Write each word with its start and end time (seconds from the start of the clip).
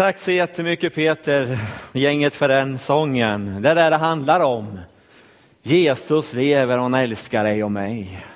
Tack 0.00 0.18
så 0.18 0.30
jättemycket 0.30 0.94
Peter, 0.94 1.58
gänget 1.92 2.34
för 2.34 2.48
den 2.48 2.78
sången. 2.78 3.62
Det 3.62 3.68
är 3.68 3.74
det 3.74 3.90
det 3.90 3.96
handlar 3.96 4.40
om. 4.40 4.78
Jesus 5.62 6.32
lever 6.32 6.76
och 6.76 6.82
han 6.82 6.94
älskar 6.94 7.44
dig 7.44 7.64
och 7.64 7.72
mig. 7.72 8.26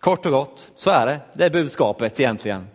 Kort 0.00 0.26
och 0.26 0.32
gott, 0.32 0.70
så 0.76 0.90
är 0.90 1.06
det. 1.06 1.20
Det 1.32 1.44
är 1.44 1.50
budskapet 1.50 2.20
egentligen. 2.20 2.66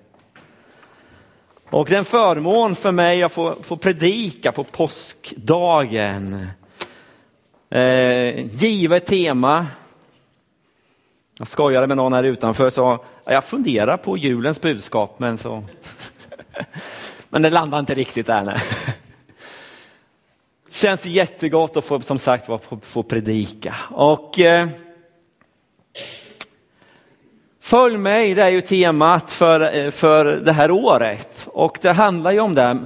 Och 1.69 1.87
det 1.89 1.95
är 1.95 1.99
en 1.99 2.05
förmån 2.05 2.75
för 2.75 2.91
mig 2.91 3.23
att 3.23 3.31
få, 3.31 3.55
få 3.61 3.77
predika 3.77 4.51
på 4.51 4.63
påskdagen. 4.63 6.47
Eh, 7.69 8.55
givet 8.55 9.05
tema. 9.05 9.67
Jag 11.37 11.47
skojade 11.47 11.87
med 11.87 11.97
någon 11.97 12.13
här 12.13 12.23
utanför 12.23 12.69
så 12.69 13.05
jag 13.25 13.43
funderar 13.43 13.97
på 13.97 14.17
julens 14.17 14.61
budskap 14.61 15.19
men 15.19 15.37
så 15.37 15.63
Men 17.35 17.41
det 17.41 17.49
landar 17.49 17.79
inte 17.79 17.93
riktigt 17.93 18.27
där. 18.27 18.43
Nej. 18.43 18.59
Känns 20.69 21.05
jättegott 21.05 21.77
att 21.77 21.85
få, 21.85 22.01
som 22.01 22.19
sagt 22.19 22.45
få, 22.45 22.59
få 22.81 23.03
predika. 23.03 23.75
Och, 23.91 24.39
eh, 24.39 24.67
följ 27.61 27.97
mig, 27.97 28.33
det 28.33 28.43
är 28.43 28.49
ju 28.49 28.61
temat 28.61 29.31
för, 29.31 29.77
eh, 29.77 29.91
för 29.91 30.25
det 30.25 30.51
här 30.51 30.71
året. 30.71 31.47
Och 31.47 31.77
det 31.81 31.91
handlar 31.91 32.31
ju 32.31 32.39
om 32.39 32.55
det. 32.55 32.77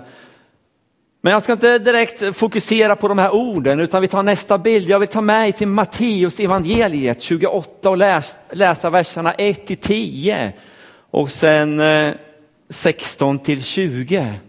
Men 1.21 1.33
jag 1.33 1.43
ska 1.43 1.53
inte 1.53 1.79
direkt 1.79 2.35
fokusera 2.35 2.95
på 2.95 3.07
de 3.07 3.17
här 3.17 3.33
orden 3.33 3.79
utan 3.79 4.01
vi 4.01 4.07
tar 4.07 4.23
nästa 4.23 4.57
bild. 4.57 4.89
Jag 4.89 4.99
vill 4.99 5.07
ta 5.07 5.21
mig 5.21 5.51
till 5.51 5.67
Matteus 5.67 6.39
evangeliet 6.39 7.21
28 7.21 7.89
och 7.89 7.97
läs, 7.97 8.35
läsa 8.51 8.89
verserna 8.89 9.33
1 9.33 9.67
till 9.67 9.77
10. 9.77 10.53
Och 11.11 11.31
sen 11.31 11.79
eh, 11.79 12.13
16 12.69 13.39
till 13.39 13.63
20. 13.63 14.39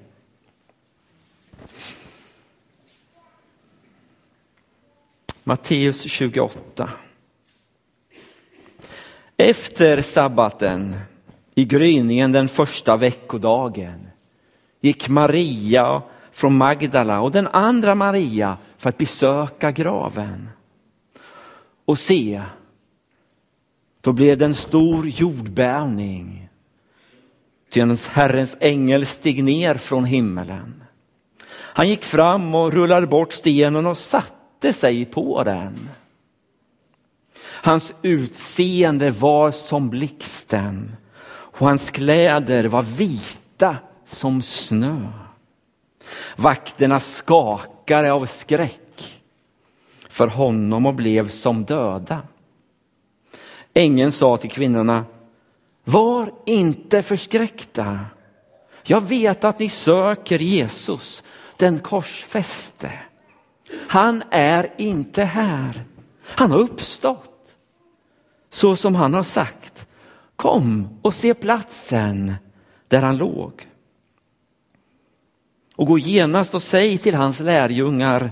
Matteus 5.45 6.02
28. 6.02 6.91
Efter 9.37 10.02
sabbaten, 10.02 10.97
i 11.55 11.65
gryningen 11.65 12.32
den 12.32 12.49
första 12.49 12.97
veckodagen, 12.97 14.09
gick 14.80 15.09
Maria 15.09 16.02
från 16.32 16.57
Magdala 16.57 17.21
och 17.21 17.30
den 17.30 17.47
andra 17.47 17.95
Maria 17.95 18.59
för 18.79 18.88
att 18.88 18.99
besöka 18.99 19.71
graven. 19.71 20.49
Och 21.85 21.99
se, 21.99 22.43
då 24.01 24.13
blev 24.13 24.38
det 24.38 24.45
en 24.45 24.54
stor 24.54 25.09
jordbävning 25.09 26.51
Ty 27.71 27.80
Herrens 28.10 28.57
ängel 28.60 29.07
steg 29.07 29.45
ner 29.45 29.75
från 29.75 30.04
himmelen. 30.04 30.85
Han 31.52 31.88
gick 31.88 32.04
fram 32.04 32.54
och 32.54 32.73
rullade 32.73 33.07
bort 33.07 33.32
stenen 33.32 33.87
och 33.87 33.99
satt 33.99 34.35
satte 34.61 34.73
sig 34.73 35.05
på 35.05 35.45
den. 35.45 35.89
Hans 37.43 37.93
utseende 38.03 39.11
var 39.11 39.51
som 39.51 39.91
blixten 39.91 40.97
och 41.30 41.66
hans 41.66 41.91
kläder 41.91 42.65
var 42.65 42.83
vita 42.83 43.77
som 44.05 44.43
snö. 44.43 45.09
Vakterna 46.37 47.01
skakade 47.01 48.13
av 48.13 48.27
skräck 48.27 49.23
för 50.09 50.29
honom 50.29 50.87
och 50.87 50.95
blev 50.95 51.29
som 51.29 51.65
döda. 51.65 52.23
Ängeln 53.75 54.13
sa 54.13 54.37
till 54.37 54.51
kvinnorna, 54.51 55.05
var 55.85 56.33
inte 56.47 57.03
förskräckta. 57.03 58.01
Jag 58.83 59.01
vet 59.01 59.45
att 59.45 59.59
ni 59.59 59.69
söker 59.69 60.38
Jesus, 60.38 61.23
den 61.57 61.79
korsfäste. 61.79 62.93
Han 63.73 64.22
är 64.31 64.72
inte 64.76 65.25
här. 65.25 65.84
Han 66.22 66.50
har 66.50 66.59
uppstått. 66.59 67.56
Så 68.50 68.76
som 68.76 68.94
han 68.94 69.14
har 69.14 69.22
sagt. 69.22 69.86
Kom 70.36 70.88
och 71.03 71.14
se 71.14 71.34
platsen 71.34 72.34
där 72.88 73.03
han 73.03 73.16
låg. 73.16 73.66
Och 75.76 75.86
gå 75.86 75.98
genast 75.98 76.54
och 76.54 76.62
säg 76.62 76.98
till 76.98 77.14
hans 77.14 77.41
lärjungar 77.41 78.31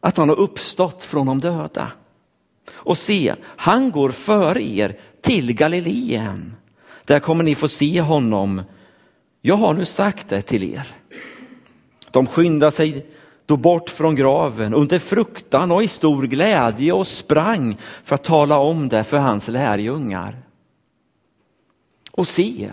att 0.00 0.16
han 0.16 0.28
har 0.28 0.36
uppstått 0.36 1.04
från 1.04 1.26
de 1.26 1.40
döda. 1.40 1.92
Och 2.72 2.98
se, 2.98 3.34
han 3.42 3.90
går 3.90 4.10
före 4.10 4.62
er 4.62 4.96
till 5.20 5.52
Galileen. 5.52 6.56
Där 7.04 7.20
kommer 7.20 7.44
ni 7.44 7.54
få 7.54 7.68
se 7.68 8.00
honom. 8.00 8.62
Jag 9.40 9.56
har 9.56 9.74
nu 9.74 9.84
sagt 9.84 10.28
det 10.28 10.42
till 10.42 10.74
er. 10.74 10.96
De 12.10 12.26
skyndade 12.26 12.72
sig 12.72 13.06
då 13.46 13.56
bort 13.56 13.90
från 13.90 14.14
graven 14.14 14.74
under 14.74 14.98
fruktan 14.98 15.70
och 15.70 15.82
i 15.84 15.88
stor 15.88 16.22
glädje 16.22 16.92
och 16.92 17.06
sprang 17.06 17.76
för 18.04 18.14
att 18.14 18.24
tala 18.24 18.58
om 18.58 18.88
det 18.88 19.04
för 19.04 19.18
hans 19.18 19.48
lärjungar. 19.48 20.38
Och 22.10 22.28
se, 22.28 22.70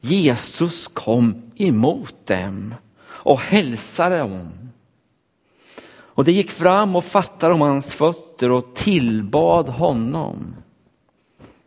Jesus 0.00 0.88
kom 0.88 1.42
emot 1.56 2.26
dem 2.26 2.74
och 3.02 3.40
hälsade 3.40 4.18
dem. 4.18 4.50
Och 6.20 6.24
de 6.24 6.32
gick 6.32 6.50
fram 6.50 6.96
och 6.96 7.04
fattade 7.04 7.54
om 7.54 7.60
hans 7.60 7.94
fötter 7.94 8.50
och 8.50 8.74
tillbad 8.74 9.68
honom. 9.68 10.54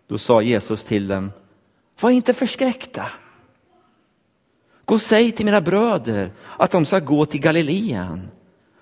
Då 0.07 0.17
sa 0.17 0.41
Jesus 0.41 0.83
till 0.83 1.07
dem, 1.07 1.31
var 1.99 2.09
inte 2.09 2.33
förskräckta. 2.33 3.05
Gå 4.85 4.93
och 4.93 5.01
säg 5.01 5.31
till 5.31 5.45
mina 5.45 5.61
bröder 5.61 6.31
att 6.57 6.71
de 6.71 6.85
ska 6.85 6.99
gå 6.99 7.25
till 7.25 7.41
Galileen. 7.41 8.27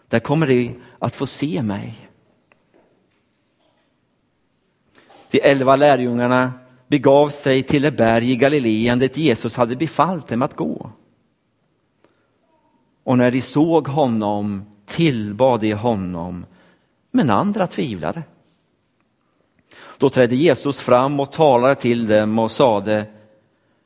Där 0.08 0.20
kommer 0.20 0.48
de 0.48 0.76
att 1.00 1.16
få 1.16 1.28
se 1.28 1.62
mig. 1.62 2.10
De 5.32 5.42
elva 5.42 5.76
lärjungarna 5.76 6.54
begav 6.88 7.30
sig 7.30 7.64
till 7.64 7.82
det 7.82 7.92
berg 7.92 8.32
i 8.32 8.36
Galileen 8.36 9.00
dit 9.00 9.18
Jesus 9.18 9.58
hade 9.58 9.76
befallt 9.76 10.28
dem 10.28 10.42
att 10.42 10.56
gå. 10.56 10.92
Och 13.04 13.18
när 13.18 13.32
de 13.32 13.42
såg 13.42 13.88
honom 13.88 14.66
tillbad 14.86 15.60
de 15.60 15.74
honom, 15.74 16.46
men 17.12 17.30
andra 17.30 17.68
tvivlade. 17.68 18.24
Då 19.98 20.10
trädde 20.10 20.36
Jesus 20.36 20.82
fram 20.82 21.20
och 21.20 21.32
talade 21.32 21.76
till 21.76 22.08
dem 22.08 22.40
och 22.40 22.52
sade, 22.52 23.06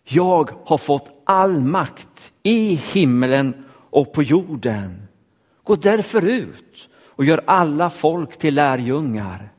jag 0.03 0.51
har 0.65 0.77
fått 0.77 1.14
all 1.25 1.61
makt 1.61 2.31
i 2.43 2.75
himlen 2.75 3.65
och 3.89 4.13
på 4.13 4.23
jorden. 4.23 5.07
Gå 5.63 5.75
därför 5.75 6.29
ut 6.29 6.89
och 7.07 7.25
gör 7.25 7.41
alla 7.47 7.89
folk 7.89 8.37
till 8.37 8.55
lärjungar. 8.55 9.49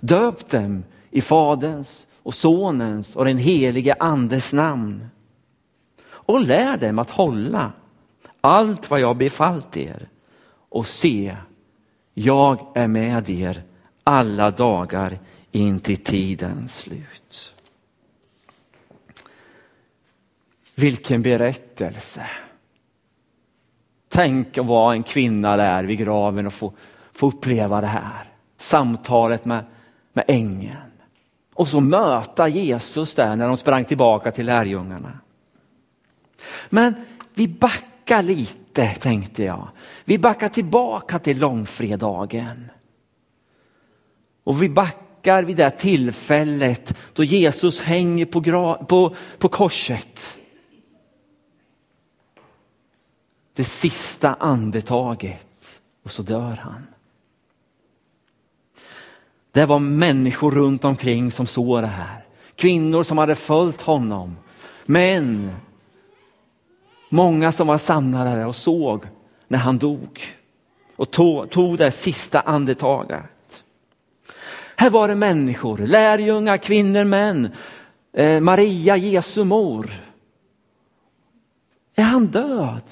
Döp 0.00 0.50
dem 0.50 0.84
i 1.10 1.20
Faderns 1.20 2.06
och 2.22 2.34
Sonens 2.34 3.16
och 3.16 3.24
den 3.24 3.38
helige 3.38 3.96
Andes 4.00 4.52
namn. 4.52 5.06
Och 6.04 6.40
lär 6.40 6.76
dem 6.76 6.98
att 6.98 7.10
hålla 7.10 7.72
allt 8.40 8.90
vad 8.90 9.00
jag 9.00 9.16
befallt 9.16 9.76
er. 9.76 10.08
Och 10.68 10.86
se, 10.86 11.36
jag 12.14 12.72
är 12.74 12.88
med 12.88 13.30
er 13.30 13.62
alla 14.04 14.50
dagar 14.50 15.18
in 15.52 15.80
till 15.80 15.96
tidens 15.96 16.78
slut. 16.78 17.54
Vilken 20.74 21.22
berättelse. 21.22 22.26
Tänk 24.08 24.58
att 24.58 24.66
vara 24.66 24.94
en 24.94 25.02
kvinna 25.02 25.56
där 25.56 25.84
vid 25.84 25.98
graven 25.98 26.46
och 26.46 26.52
få, 26.52 26.72
få 27.12 27.28
uppleva 27.28 27.80
det 27.80 27.86
här. 27.86 28.32
Samtalet 28.56 29.44
med, 29.44 29.64
med 30.12 30.24
ängeln. 30.28 30.92
Och 31.54 31.68
så 31.68 31.80
möta 31.80 32.48
Jesus 32.48 33.14
där 33.14 33.36
när 33.36 33.48
de 33.48 33.56
sprang 33.56 33.84
tillbaka 33.84 34.32
till 34.32 34.46
lärjungarna. 34.46 35.18
Men 36.68 36.94
vi 37.34 37.48
backar 37.48 38.22
lite 38.22 38.88
tänkte 38.88 39.44
jag. 39.44 39.68
Vi 40.04 40.18
backar 40.18 40.48
tillbaka 40.48 41.18
till 41.18 41.38
långfredagen. 41.38 42.70
Och 44.44 44.62
vi 44.62 44.68
backar 44.68 45.44
vid 45.44 45.56
det 45.56 45.70
tillfället 45.70 46.94
då 47.12 47.24
Jesus 47.24 47.80
hänger 47.80 48.26
på, 48.26 48.42
på, 48.88 49.14
på 49.38 49.48
korset. 49.48 50.38
Det 53.54 53.64
sista 53.64 54.34
andetaget 54.34 55.80
och 56.02 56.10
så 56.10 56.22
dör 56.22 56.58
han. 56.62 56.86
Det 59.52 59.64
var 59.64 59.78
människor 59.78 60.50
runt 60.50 60.84
omkring 60.84 61.32
som 61.32 61.46
såg 61.46 61.82
det 61.82 61.86
här. 61.86 62.24
Kvinnor 62.56 63.02
som 63.02 63.18
hade 63.18 63.34
följt 63.34 63.80
honom. 63.80 64.36
Men 64.84 65.50
många 67.08 67.52
som 67.52 67.66
var 67.66 67.78
samlade 67.78 68.46
och 68.46 68.56
såg 68.56 69.04
när 69.48 69.58
han 69.58 69.78
dog 69.78 70.20
och 70.96 71.10
tog, 71.10 71.50
tog 71.50 71.78
det 71.78 71.90
sista 71.90 72.40
andetaget. 72.40 73.64
Här 74.76 74.90
var 74.90 75.08
det 75.08 75.14
människor, 75.14 75.78
lärjungar, 75.78 76.56
kvinnor, 76.56 77.04
män. 77.04 77.50
Eh, 78.12 78.40
Maria, 78.40 78.96
Jesu 78.96 79.44
mor. 79.44 79.90
Är 81.94 82.02
han 82.02 82.26
död? 82.26 82.82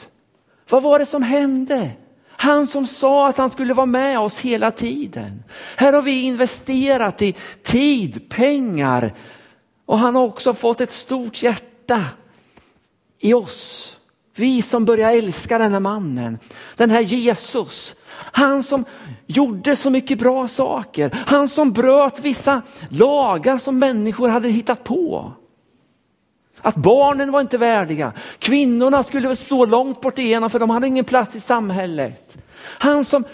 Vad 0.70 0.82
var 0.82 0.98
det 0.98 1.06
som 1.06 1.22
hände? 1.22 1.90
Han 2.28 2.66
som 2.66 2.86
sa 2.86 3.28
att 3.28 3.38
han 3.38 3.50
skulle 3.50 3.74
vara 3.74 3.86
med 3.86 4.20
oss 4.20 4.40
hela 4.40 4.70
tiden. 4.70 5.42
Här 5.76 5.92
har 5.92 6.02
vi 6.02 6.22
investerat 6.22 7.22
i 7.22 7.34
tid, 7.62 8.28
pengar 8.28 9.14
och 9.86 9.98
han 9.98 10.14
har 10.14 10.22
också 10.22 10.54
fått 10.54 10.80
ett 10.80 10.92
stort 10.92 11.42
hjärta 11.42 12.04
i 13.18 13.34
oss. 13.34 13.96
Vi 14.34 14.62
som 14.62 14.84
börjar 14.84 15.10
älska 15.10 15.58
den 15.58 15.72
här 15.72 15.80
mannen, 15.80 16.38
den 16.76 16.90
här 16.90 17.00
Jesus. 17.00 17.94
Han 18.14 18.62
som 18.62 18.84
gjorde 19.26 19.76
så 19.76 19.90
mycket 19.90 20.18
bra 20.18 20.48
saker. 20.48 21.18
Han 21.26 21.48
som 21.48 21.72
bröt 21.72 22.18
vissa 22.18 22.62
lagar 22.88 23.58
som 23.58 23.78
människor 23.78 24.28
hade 24.28 24.48
hittat 24.48 24.84
på. 24.84 25.32
Att 26.62 26.76
barnen 26.76 27.32
var 27.32 27.40
inte 27.40 27.58
värdiga. 27.58 28.12
Kvinnorna 28.38 29.02
skulle 29.02 29.36
stå 29.36 29.66
långt 29.66 30.00
bort 30.00 30.18
igenom 30.18 30.50
för 30.50 30.58
de 30.58 30.70
hade 30.70 30.86
ingen 30.86 31.04
plats 31.04 31.36
i 31.36 31.40
samhället. 31.40 32.38
Han 32.62 33.04
som 33.04 33.24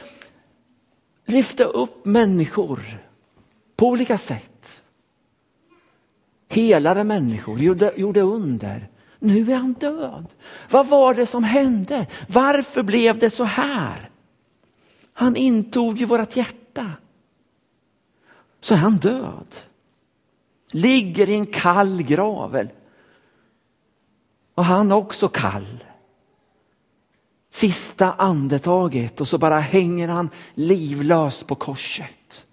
lyfte 1.26 1.64
upp 1.64 2.05
människor 2.05 2.81
på 3.76 3.87
olika 3.87 4.19
sätt. 4.19 4.82
Helade 6.49 7.05
människor, 7.05 7.58
gjorde, 7.58 7.93
gjorde 7.96 8.20
under. 8.20 8.88
Nu 9.19 9.52
är 9.52 9.56
han 9.56 9.72
död. 9.72 10.26
Vad 10.70 10.87
var 10.87 11.14
det 11.14 11.26
som 11.26 11.44
hände? 11.44 12.06
Varför 12.29 12.82
blev 12.82 13.19
det 13.19 13.31
så 13.31 13.44
här? 13.44 14.11
Han 15.12 15.37
intog 15.37 15.99
ju 15.99 16.05
vårt 16.05 16.37
hjärta. 16.37 16.93
Så 18.61 18.75
är 18.75 18.79
han 18.79 18.96
död. 18.96 19.56
Ligger 20.70 21.29
i 21.29 21.34
en 21.34 21.46
kall 21.46 22.02
gravel. 22.02 22.69
Och 24.56 24.64
han 24.64 24.93
också 24.93 25.29
kall. 25.29 25.85
Sista 27.50 28.12
andetaget 28.12 29.20
och 29.20 29.29
så 29.29 29.38
bara 29.38 29.61
hänger 29.61 30.08
han 30.08 30.31
livlös 30.55 31.44
på 31.44 31.55
korset. 31.55 32.47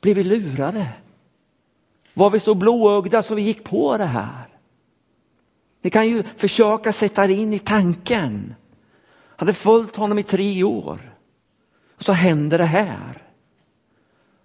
Blev 0.00 0.16
vi 0.16 0.24
lurade? 0.24 0.88
Var 2.14 2.30
vi 2.30 2.40
så 2.40 2.54
blåögda 2.54 3.22
så 3.22 3.34
vi 3.34 3.42
gick 3.42 3.64
på 3.64 3.98
det 3.98 4.04
här? 4.04 4.46
Ni 5.80 5.90
kan 5.90 6.08
ju 6.08 6.22
försöka 6.22 6.92
sätta 6.92 7.24
er 7.24 7.28
in 7.28 7.52
i 7.52 7.58
tanken. 7.58 8.54
Hade 9.36 9.52
följt 9.52 9.96
honom 9.96 10.18
i 10.18 10.22
tre 10.22 10.64
år. 10.64 11.14
Och 11.96 12.02
så 12.02 12.12
händer 12.12 12.58
det 12.58 12.64
här. 12.64 13.22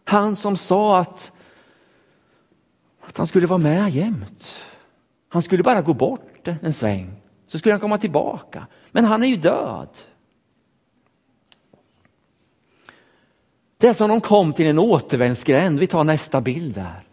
Han 0.03 0.35
som 0.35 0.57
sa 0.57 0.99
att, 0.99 1.31
att 3.07 3.17
han 3.17 3.27
skulle 3.27 3.47
vara 3.47 3.57
med 3.57 3.89
jämt. 3.89 4.65
Han 5.29 5.41
skulle 5.41 5.63
bara 5.63 5.81
gå 5.81 5.93
bort 5.93 6.47
en 6.61 6.73
sväng, 6.73 7.21
så 7.45 7.59
skulle 7.59 7.73
han 7.73 7.79
komma 7.79 7.97
tillbaka. 7.97 8.67
Men 8.91 9.05
han 9.05 9.23
är 9.23 9.27
ju 9.27 9.35
död. 9.35 9.89
Det 13.77 13.87
är 13.87 13.93
som 13.93 14.09
de 14.09 14.21
kom 14.21 14.53
till 14.53 14.67
en 14.67 14.79
återvändsgränd. 14.79 15.79
Vi 15.79 15.87
tar 15.87 16.03
nästa 16.03 16.41
bild 16.41 16.75
där. 16.75 17.03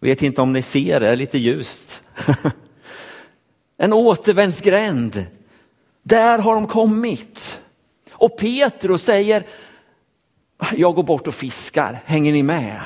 Vet 0.00 0.22
inte 0.22 0.40
om 0.40 0.52
ni 0.52 0.62
ser 0.62 1.00
det, 1.00 1.06
det 1.06 1.12
är 1.12 1.16
lite 1.16 1.38
ljust. 1.38 2.02
en 3.76 3.92
återvändsgränd. 3.92 5.26
Där 6.02 6.38
har 6.38 6.54
de 6.54 6.66
kommit. 6.66 7.60
Och 8.12 8.38
Petrus 8.38 9.02
säger, 9.02 9.46
jag 10.76 10.94
går 10.94 11.02
bort 11.02 11.28
och 11.28 11.34
fiskar, 11.34 12.02
hänger 12.04 12.32
ni 12.32 12.42
med? 12.42 12.82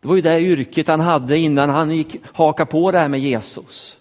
Det 0.00 0.08
var 0.08 0.16
ju 0.16 0.22
det 0.22 0.40
yrket 0.40 0.88
han 0.88 1.00
hade 1.00 1.38
innan 1.38 1.70
han 1.70 1.90
gick 1.90 2.16
haka 2.32 2.66
på 2.66 2.90
det 2.90 2.98
här 2.98 3.08
med 3.08 3.20
Jesus. 3.20 3.98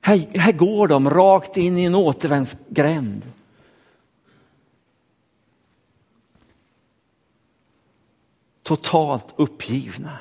Här, 0.00 0.38
här 0.38 0.52
går 0.52 0.88
de 0.88 1.10
rakt 1.10 1.56
in 1.56 1.78
i 1.78 1.84
en 1.84 1.94
återvändsgränd. 1.94 3.22
Totalt 8.62 9.26
uppgivna. 9.36 10.18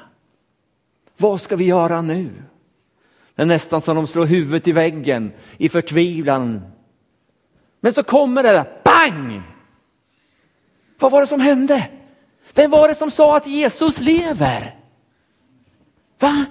Vad 1.18 1.42
ska 1.42 1.56
vi 1.56 1.66
göra 1.66 2.02
nu? 2.02 2.30
Det 3.36 3.42
är 3.42 3.46
nästan 3.46 3.82
som 3.82 3.96
de 3.96 4.08
slår 4.08 4.26
huvudet 4.26 4.68
i 4.68 4.72
väggen 4.72 5.32
i 5.58 5.70
förtvivlan. 5.70 6.62
Men 7.80 7.94
så 7.94 8.04
kommer 8.04 8.44
det 8.44 8.50
där, 8.50 8.82
bang! 8.84 9.42
Vad 11.00 11.12
var 11.12 11.22
det 11.22 11.28
som 11.28 11.42
hände? 11.42 11.90
Vem 12.54 12.72
var 12.72 12.88
det 12.88 12.96
som 12.96 13.12
sa 13.12 13.38
att 13.38 13.48
Jesus 13.48 14.00
lever? 14.00 14.76
Va? 16.20 16.46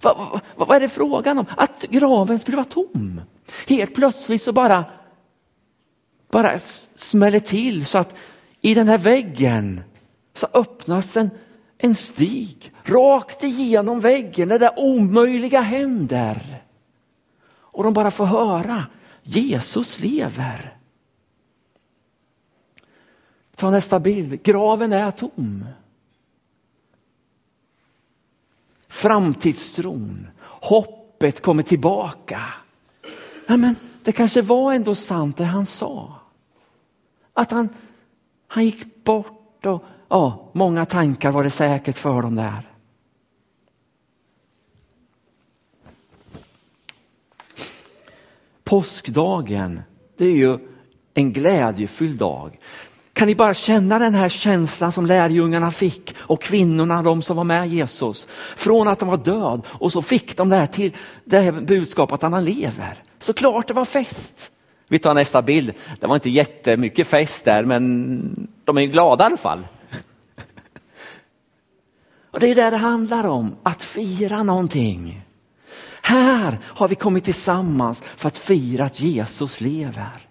Va, 0.00 0.14
va, 0.14 0.40
va, 0.56 0.64
vad 0.64 0.76
är 0.76 0.80
det 0.80 0.88
frågan 0.88 1.38
om? 1.38 1.46
Att 1.56 1.82
graven 1.82 2.38
skulle 2.38 2.56
vara 2.56 2.66
tom. 2.66 3.20
Helt 3.66 3.94
plötsligt 3.94 4.42
så 4.42 4.52
bara, 4.52 4.84
bara 6.30 6.58
smäller 6.94 7.40
till 7.40 7.86
så 7.86 7.98
att 7.98 8.14
i 8.60 8.74
den 8.74 8.88
här 8.88 8.98
väggen 8.98 9.82
så 10.34 10.46
öppnas 10.52 11.16
en, 11.16 11.30
en 11.78 11.94
stig 11.94 12.72
rakt 12.84 13.44
igenom 13.44 14.00
väggen 14.00 14.48
där 14.48 14.58
det 14.58 14.74
omöjliga 14.76 15.60
händer. 15.60 16.62
Och 17.50 17.84
de 17.84 17.92
bara 17.92 18.10
får 18.10 18.26
höra, 18.26 18.86
Jesus 19.22 20.00
lever. 20.00 20.77
Ta 23.58 23.70
nästa 23.70 24.00
bild, 24.00 24.42
graven 24.42 24.92
är 24.92 25.10
tom. 25.10 25.64
Framtidstron, 28.88 30.28
hoppet 30.40 31.42
kommer 31.42 31.62
tillbaka. 31.62 32.40
Ja, 33.46 33.56
men 33.56 33.76
det 34.02 34.12
kanske 34.12 34.42
var 34.42 34.72
ändå 34.72 34.94
sant 34.94 35.36
det 35.36 35.44
han 35.44 35.66
sa. 35.66 36.14
Att 37.32 37.50
han, 37.50 37.68
han 38.46 38.64
gick 38.64 39.04
bort 39.04 39.66
och 39.66 39.84
ja, 40.08 40.50
många 40.52 40.84
tankar 40.84 41.32
var 41.32 41.44
det 41.44 41.50
säkert 41.50 41.96
för 41.98 42.22
dem 42.22 42.34
där. 42.34 42.68
Påskdagen, 48.64 49.82
det 50.16 50.24
är 50.24 50.36
ju 50.36 50.58
en 51.14 51.32
glädjefylld 51.32 52.18
dag. 52.18 52.58
Kan 53.18 53.28
ni 53.28 53.34
bara 53.34 53.54
känna 53.54 53.98
den 53.98 54.14
här 54.14 54.28
känslan 54.28 54.92
som 54.92 55.06
lärjungarna 55.06 55.70
fick 55.70 56.14
och 56.18 56.42
kvinnorna, 56.42 57.02
de 57.02 57.22
som 57.22 57.36
var 57.36 57.44
med 57.44 57.68
Jesus. 57.68 58.26
Från 58.56 58.88
att 58.88 58.98
de 58.98 59.08
var 59.08 59.16
död 59.16 59.66
och 59.68 59.92
så 59.92 60.02
fick 60.02 60.36
de 60.36 60.48
det 60.48 60.56
här, 60.56 60.66
till, 60.66 60.92
det 61.24 61.38
här 61.38 61.52
budskapet 61.52 62.24
att 62.24 62.32
han 62.32 62.44
lever. 62.44 62.94
Såklart 63.18 63.68
det 63.68 63.74
var 63.74 63.84
fest. 63.84 64.50
Vi 64.88 64.98
tar 64.98 65.14
nästa 65.14 65.42
bild. 65.42 65.72
Det 66.00 66.06
var 66.06 66.14
inte 66.14 66.30
jättemycket 66.30 67.06
fest 67.06 67.44
där 67.44 67.64
men 67.64 68.48
de 68.64 68.78
är 68.78 68.82
glada 68.82 69.24
i 69.24 69.26
alla 69.26 69.36
fall. 69.36 69.66
Och 72.30 72.40
Det 72.40 72.50
är 72.50 72.54
det 72.54 72.70
det 72.70 72.76
handlar 72.76 73.26
om, 73.26 73.56
att 73.62 73.82
fira 73.82 74.42
någonting. 74.42 75.22
Här 76.02 76.58
har 76.64 76.88
vi 76.88 76.94
kommit 76.94 77.24
tillsammans 77.24 78.02
för 78.16 78.28
att 78.28 78.38
fira 78.38 78.84
att 78.84 79.00
Jesus 79.00 79.60
lever. 79.60 80.27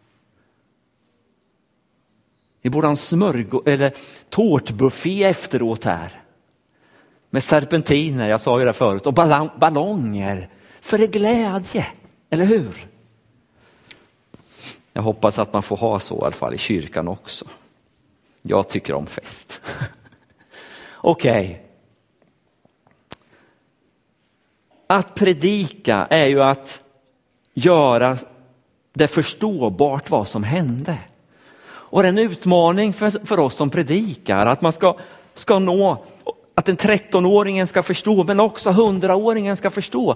Vi 2.61 2.69
borde 2.69 2.87
ha 2.87 2.91
en 2.91 2.97
smörgå 2.97 3.63
eller 3.65 3.93
tårtbuffé 4.29 5.23
efteråt 5.23 5.83
här. 5.83 6.21
Med 7.29 7.43
serpentiner, 7.43 8.29
jag 8.29 8.41
sa 8.41 8.59
ju 8.59 8.65
det 8.65 8.73
förut, 8.73 9.05
och 9.05 9.13
ballonger. 9.59 10.49
För 10.81 10.97
det 10.97 11.07
glädje, 11.07 11.85
eller 12.29 12.45
hur? 12.45 12.87
Jag 14.93 15.01
hoppas 15.01 15.39
att 15.39 15.53
man 15.53 15.63
får 15.63 15.77
ha 15.77 15.99
så 15.99 16.15
i 16.15 16.21
alla 16.21 16.31
fall 16.31 16.53
i 16.53 16.57
kyrkan 16.57 17.07
också. 17.07 17.45
Jag 18.41 18.69
tycker 18.69 18.93
om 18.93 19.07
fest. 19.07 19.61
Okej. 20.93 21.45
Okay. 21.49 21.57
Att 24.87 25.15
predika 25.15 26.07
är 26.09 26.25
ju 26.27 26.41
att 26.41 26.81
göra 27.53 28.17
det 28.93 29.07
förståbart 29.07 30.09
vad 30.09 30.27
som 30.27 30.43
hände. 30.43 30.97
Och 31.97 32.03
det 32.03 32.07
är 32.07 32.09
en 32.09 32.17
utmaning 32.17 32.93
för, 32.93 33.25
för 33.25 33.39
oss 33.39 33.55
som 33.55 33.69
predikar 33.69 34.45
att 34.45 34.61
man 34.61 34.73
ska, 34.73 34.97
ska 35.33 35.59
nå, 35.59 36.05
att 36.55 36.65
den 36.65 36.77
13-åringen 36.77 37.65
ska 37.65 37.83
förstå 37.83 38.23
men 38.23 38.39
också 38.39 38.69
100-åringen 38.69 39.55
ska 39.55 39.69
förstå. 39.69 40.15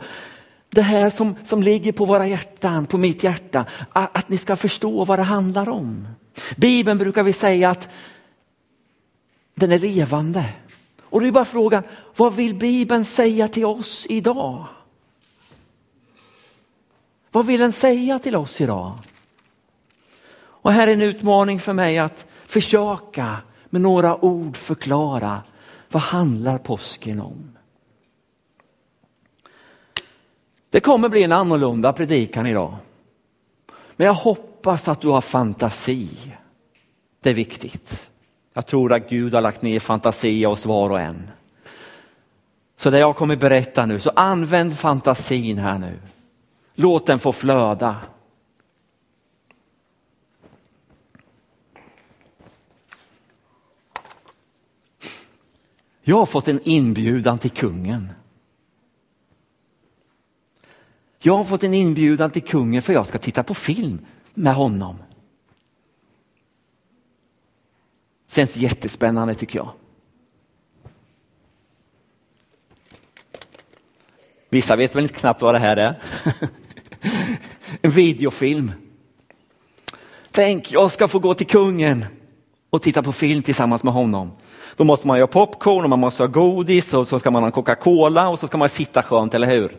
Det 0.69 0.81
här 0.81 1.09
som, 1.09 1.35
som 1.43 1.63
ligger 1.63 1.91
på 1.91 2.05
våra 2.05 2.27
hjärtan, 2.27 2.85
på 2.85 2.97
mitt 2.97 3.23
hjärta, 3.23 3.65
att, 3.89 4.17
att 4.17 4.29
ni 4.29 4.38
ska 4.38 4.55
förstå 4.55 5.05
vad 5.05 5.19
det 5.19 5.23
handlar 5.23 5.69
om. 5.69 6.07
Bibeln 6.57 6.97
brukar 6.97 7.23
vi 7.23 7.33
säga 7.33 7.69
att 7.69 7.89
den 9.55 9.71
är 9.71 9.79
levande. 9.79 10.45
Och 11.01 11.21
det 11.21 11.27
är 11.27 11.31
bara 11.31 11.45
frågan, 11.45 11.83
vad 12.15 12.35
vill 12.35 12.55
Bibeln 12.55 13.05
säga 13.05 13.47
till 13.47 13.65
oss 13.65 14.05
idag? 14.09 14.65
Vad 17.31 17.45
vill 17.45 17.59
den 17.59 17.71
säga 17.71 18.19
till 18.19 18.35
oss 18.35 18.61
idag? 18.61 18.93
Och 20.62 20.72
här 20.72 20.88
är 20.88 20.94
en 20.94 21.01
utmaning 21.01 21.60
för 21.60 21.74
mig 21.74 21.98
att 21.98 22.25
försöka 22.46 23.38
med 23.70 23.82
några 23.82 24.25
ord 24.25 24.58
förklara 24.58 25.41
vad 25.91 26.03
handlar 26.03 26.58
påsken 26.58 27.22
om? 27.22 27.58
Det 30.70 30.80
kommer 30.80 31.10
bli 31.10 31.24
en 31.24 31.32
annorlunda 31.32 31.94
predikan 31.94 32.48
idag. 32.48 32.75
Men 33.96 34.08
jag 34.08 34.13
hoppas 34.13 34.88
att 34.88 35.01
du 35.01 35.08
har 35.08 35.22
fantasi. 35.22 36.10
Det 37.22 37.30
är 37.30 37.34
viktigt. 37.34 38.10
Jag 38.53 38.65
tror 38.65 38.94
att 38.94 39.10
Gud 39.10 39.34
har 39.34 39.41
lagt 39.41 39.62
ner 39.62 39.80
fantasi 39.80 40.44
hos 40.44 40.65
var 40.65 40.89
och 40.89 41.00
en. 41.00 41.30
Så 42.77 42.89
det 42.89 43.00
jag 43.00 43.15
kommer 43.15 43.36
berätta 43.36 43.86
nu, 43.86 44.00
så 44.00 44.12
använd 44.15 44.77
fantasin 44.77 45.58
här 45.58 45.77
nu. 45.77 46.00
Låt 46.75 47.06
den 47.06 47.20
få 47.20 47.32
flöda. 47.32 47.96
Jag 56.01 56.17
har 56.17 56.25
fått 56.25 56.48
en 56.48 56.60
inbjudan 56.63 57.39
till 57.39 57.51
kungen. 57.51 58.10
Jag 61.20 61.38
har 61.38 61.46
fått 61.46 61.63
en 61.63 61.74
inbjudan 61.74 62.31
till 62.31 62.43
kungen 62.43 62.81
för 62.81 62.93
jag 62.93 63.08
ska 63.08 63.17
titta 63.17 63.43
på 63.43 63.53
film 63.53 64.05
med 64.34 64.55
honom. 64.55 64.98
Känns 68.27 68.58
jättespännande 68.58 69.36
tycker 69.36 69.60
jag. 69.60 69.70
Vissa 74.50 74.75
vet 74.75 74.96
väl 74.96 75.03
inte 75.03 75.15
knappt 75.15 75.41
vad 75.41 75.55
det 75.55 75.60
här 75.60 75.77
är. 75.77 76.01
en 77.81 77.91
videofilm. 77.91 78.72
Tänk, 80.31 80.72
jag 80.72 80.91
ska 80.91 81.08
få 81.08 81.20
gå 81.20 81.34
till 81.34 81.48
kungen 81.48 82.05
och 82.70 82.81
titta 82.81 83.03
på 83.03 83.12
film 83.12 83.43
tillsammans 83.43 83.84
med 83.84 83.93
honom. 83.93 84.31
Då 84.75 84.84
måste 84.84 85.08
man 85.08 85.20
ha 85.20 85.28
popcorn 85.28 85.84
och 85.84 85.90
man 85.90 86.00
måste 86.00 86.24
ha 86.24 86.28
godis 86.28 86.94
och 86.94 87.08
så 87.08 87.20
ska 87.20 87.32
man 87.32 87.44
ha 87.44 87.51
Coca-Cola 87.51 88.30
och 88.30 88.40
så 88.40 88.48
ska 88.48 88.58
man 88.58 88.70
sitta 88.70 89.04
skönt, 89.04 89.34
eller 89.34 89.48
hur? 89.48 89.78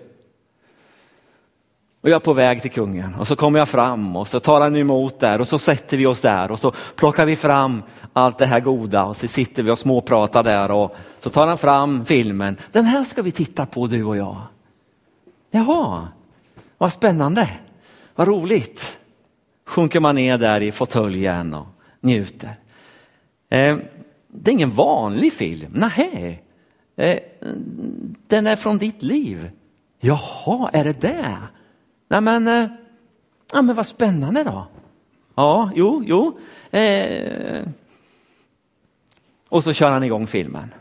Och 2.03 2.09
jag 2.09 2.17
är 2.17 2.21
på 2.21 2.33
väg 2.33 2.63
till 2.63 2.71
kungen 2.71 3.15
och 3.15 3.29
så 3.29 3.37
kommer 3.37 3.59
jag 3.59 3.69
fram 3.69 4.17
och 4.17 4.29
så 4.29 4.41
tar 4.41 4.61
han 4.61 4.77
emot 4.77 5.21
där 5.21 5.41
och 5.41 5.49
så 5.49 5.59
sätter 5.59 5.97
vi 5.97 6.07
oss 6.07 6.21
där 6.21 6.51
och 6.51 6.61
så 6.61 6.73
plockar 6.97 7.27
vi 7.27 7.37
fram 7.37 7.83
allt 8.13 8.39
det 8.39 8.47
här 8.47 8.61
goda 8.61 9.05
och 9.05 9.17
så 9.17 9.29
sitter 9.29 9.63
vi 9.63 9.71
och 9.71 9.79
småpratar 9.79 10.43
där 10.43 10.71
och 10.71 10.97
så 11.19 11.31
tar 11.31 11.47
han 11.47 11.59
fram 11.59 12.05
filmen. 12.05 12.57
Den 12.73 12.85
här 12.85 13.05
ska 13.05 13.23
vi 13.23 13.31
titta 13.31 13.67
på 13.67 13.87
du 13.87 14.05
och 14.05 14.17
jag. 14.17 14.37
Jaha, 15.51 16.09
vad 16.79 16.93
spännande, 16.93 17.51
vad 18.15 18.29
roligt. 18.29 18.99
Sjunker 19.67 20.01
man 20.01 20.15
ner 20.15 20.39
där 20.39 20.61
i 20.61 20.73
fåtöljen 20.73 21.55
och 21.55 21.67
njuter. 22.01 22.55
Eh, 23.51 23.77
det 24.35 24.51
är 24.51 24.53
ingen 24.53 24.75
vanlig 24.75 25.33
film, 25.33 25.73
nej. 25.75 26.43
Eh, 26.97 27.19
den 28.27 28.47
är 28.47 28.57
från 28.57 28.79
ditt 28.79 29.03
liv. 29.03 29.51
Jaha, 30.01 30.71
är 30.73 30.85
det 30.85 31.01
det? 31.01 31.37
Nej 32.09 32.21
men, 32.21 32.49
eh, 32.49 32.69
ja, 33.53 33.63
men 33.63 33.77
vad 33.77 33.87
spännande 33.87 34.45
då. 34.45 34.67
Ja, 35.35 35.71
jo, 35.75 36.03
jo. 36.07 36.39
Eh, 36.79 37.63
och 39.49 39.65
så 39.65 39.73
kör 39.73 39.91
han 39.91 40.05
igång 40.05 40.27
filmen. 40.27 40.75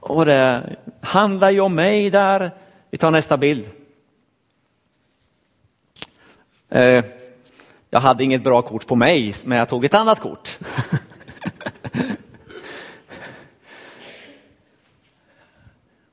Och 0.00 0.26
det 0.26 0.76
handlar 1.00 1.50
ju 1.50 1.60
om 1.60 1.74
mig 1.74 2.10
där. 2.10 2.50
Vi 2.90 2.98
tar 2.98 3.10
nästa 3.10 3.36
bild. 3.36 3.70
Eh, 6.68 7.04
jag 7.90 8.00
hade 8.00 8.24
inget 8.24 8.42
bra 8.42 8.62
kort 8.62 8.86
på 8.86 8.96
mig, 8.96 9.34
men 9.44 9.58
jag 9.58 9.68
tog 9.68 9.84
ett 9.84 9.94
annat 9.94 10.20
kort. 10.20 10.58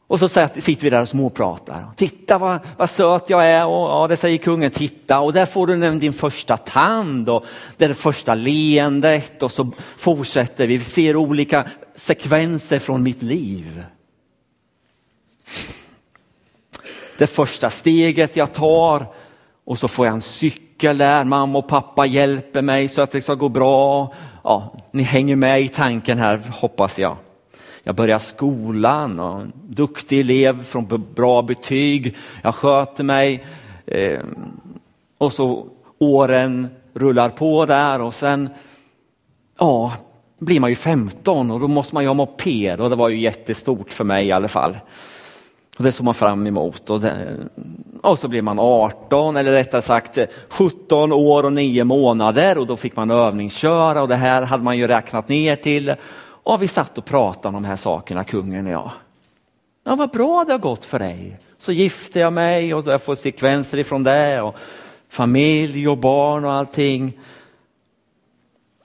Och 0.09 0.19
så 0.19 0.27
sitter 0.27 0.81
vi 0.81 0.89
där 0.89 1.01
och 1.01 1.07
småpratar. 1.07 1.87
Titta 1.95 2.37
vad, 2.37 2.59
vad 2.77 2.89
söt 2.89 3.29
jag 3.29 3.45
är 3.45 3.65
och 3.65 3.89
ja, 3.89 4.07
det 4.09 4.17
säger 4.17 4.37
kungen, 4.37 4.71
titta 4.71 5.19
och 5.19 5.33
där 5.33 5.45
får 5.45 5.67
du 5.67 5.99
din 5.99 6.13
första 6.13 6.57
tand 6.57 7.29
och 7.29 7.45
det 7.77 7.85
är 7.85 7.89
det 7.89 7.95
första 7.95 8.35
leendet 8.35 9.43
och 9.43 9.51
så 9.51 9.71
fortsätter 9.97 10.67
vi. 10.67 10.77
Vi 10.77 10.83
ser 10.83 11.15
olika 11.15 11.67
sekvenser 11.95 12.79
från 12.79 13.03
mitt 13.03 13.21
liv. 13.21 13.83
Det 17.17 17.27
första 17.27 17.69
steget 17.69 18.35
jag 18.35 18.53
tar 18.53 19.05
och 19.65 19.79
så 19.79 19.87
får 19.87 20.05
jag 20.05 20.15
en 20.15 20.21
cykel 20.21 20.97
där, 20.97 21.23
mamma 21.23 21.59
och 21.59 21.67
pappa 21.67 22.05
hjälper 22.05 22.61
mig 22.61 22.87
så 22.87 23.01
att 23.01 23.11
det 23.11 23.21
ska 23.21 23.35
gå 23.35 23.49
bra. 23.49 24.13
Ja, 24.43 24.73
ni 24.91 25.03
hänger 25.03 25.35
med 25.35 25.61
i 25.61 25.69
tanken 25.69 26.19
här 26.19 26.41
hoppas 26.51 26.99
jag. 26.99 27.17
Jag 27.89 27.96
börjar 27.96 28.19
skolan 28.19 29.19
och 29.19 29.43
duktig 29.67 30.19
elev 30.19 30.63
från 30.63 31.05
bra 31.15 31.41
betyg. 31.41 32.15
Jag 32.41 32.55
sköter 32.55 33.03
mig. 33.03 33.46
Eh, 33.86 34.19
och 35.17 35.34
så 35.34 35.65
åren 36.00 36.67
rullar 36.93 37.29
på 37.29 37.65
där 37.65 38.01
och 38.01 38.13
sen 38.13 38.50
ja, 39.60 39.93
blir 40.39 40.60
man 40.60 40.69
ju 40.69 40.75
15 40.75 41.51
och 41.51 41.60
då 41.60 41.67
måste 41.67 41.96
man 41.96 42.03
ju 42.03 42.08
ha 42.08 42.13
moped 42.13 42.81
och 42.81 42.89
det 42.89 42.96
var 42.96 43.10
ju 43.10 43.19
jättestort 43.19 43.91
för 43.91 44.03
mig 44.03 44.27
i 44.27 44.31
alla 44.31 44.48
fall. 44.48 44.77
Och 45.77 45.84
det 45.84 45.91
såg 45.91 46.05
man 46.05 46.13
fram 46.13 46.48
emot. 46.48 46.89
Och, 46.89 47.00
det, 47.00 47.38
och 48.01 48.19
så 48.19 48.27
blir 48.27 48.41
man 48.41 48.60
18 48.60 49.38
eller 49.38 49.51
rättare 49.51 49.81
sagt 49.81 50.17
17 50.50 51.12
år 51.13 51.43
och 51.43 51.53
9 51.53 51.84
månader 51.84 52.58
och 52.58 52.67
då 52.67 52.77
fick 52.77 52.96
man 52.96 53.12
övningsköra 53.12 54.01
och 54.01 54.08
det 54.08 54.15
här 54.15 54.41
hade 54.41 54.63
man 54.63 54.77
ju 54.77 54.88
räknat 54.88 55.29
ner 55.29 55.55
till 55.55 55.96
och 56.43 56.62
vi 56.62 56.67
satt 56.67 56.98
och 56.98 57.05
pratade 57.05 57.48
om 57.48 57.63
de 57.63 57.67
här 57.67 57.75
sakerna, 57.75 58.24
kungen 58.24 58.65
och 58.65 58.74
jag. 58.74 58.91
Ja, 59.84 59.96
vad 59.96 60.10
bra 60.10 60.43
det 60.43 60.51
har 60.51 60.60
gått 60.60 60.86
för 60.86 61.00
dig. 61.00 61.39
Så 61.58 61.72
gifte 61.72 62.19
jag 62.19 62.34
mig 62.34 62.74
och 62.74 62.88
jag 62.88 63.01
får 63.01 63.15
sekvenser 63.15 63.77
ifrån 63.77 64.03
det 64.03 64.41
och 64.41 64.55
familj 65.10 65.88
och 65.88 65.98
barn 65.98 66.46
och 66.46 66.53
allting. 66.53 67.19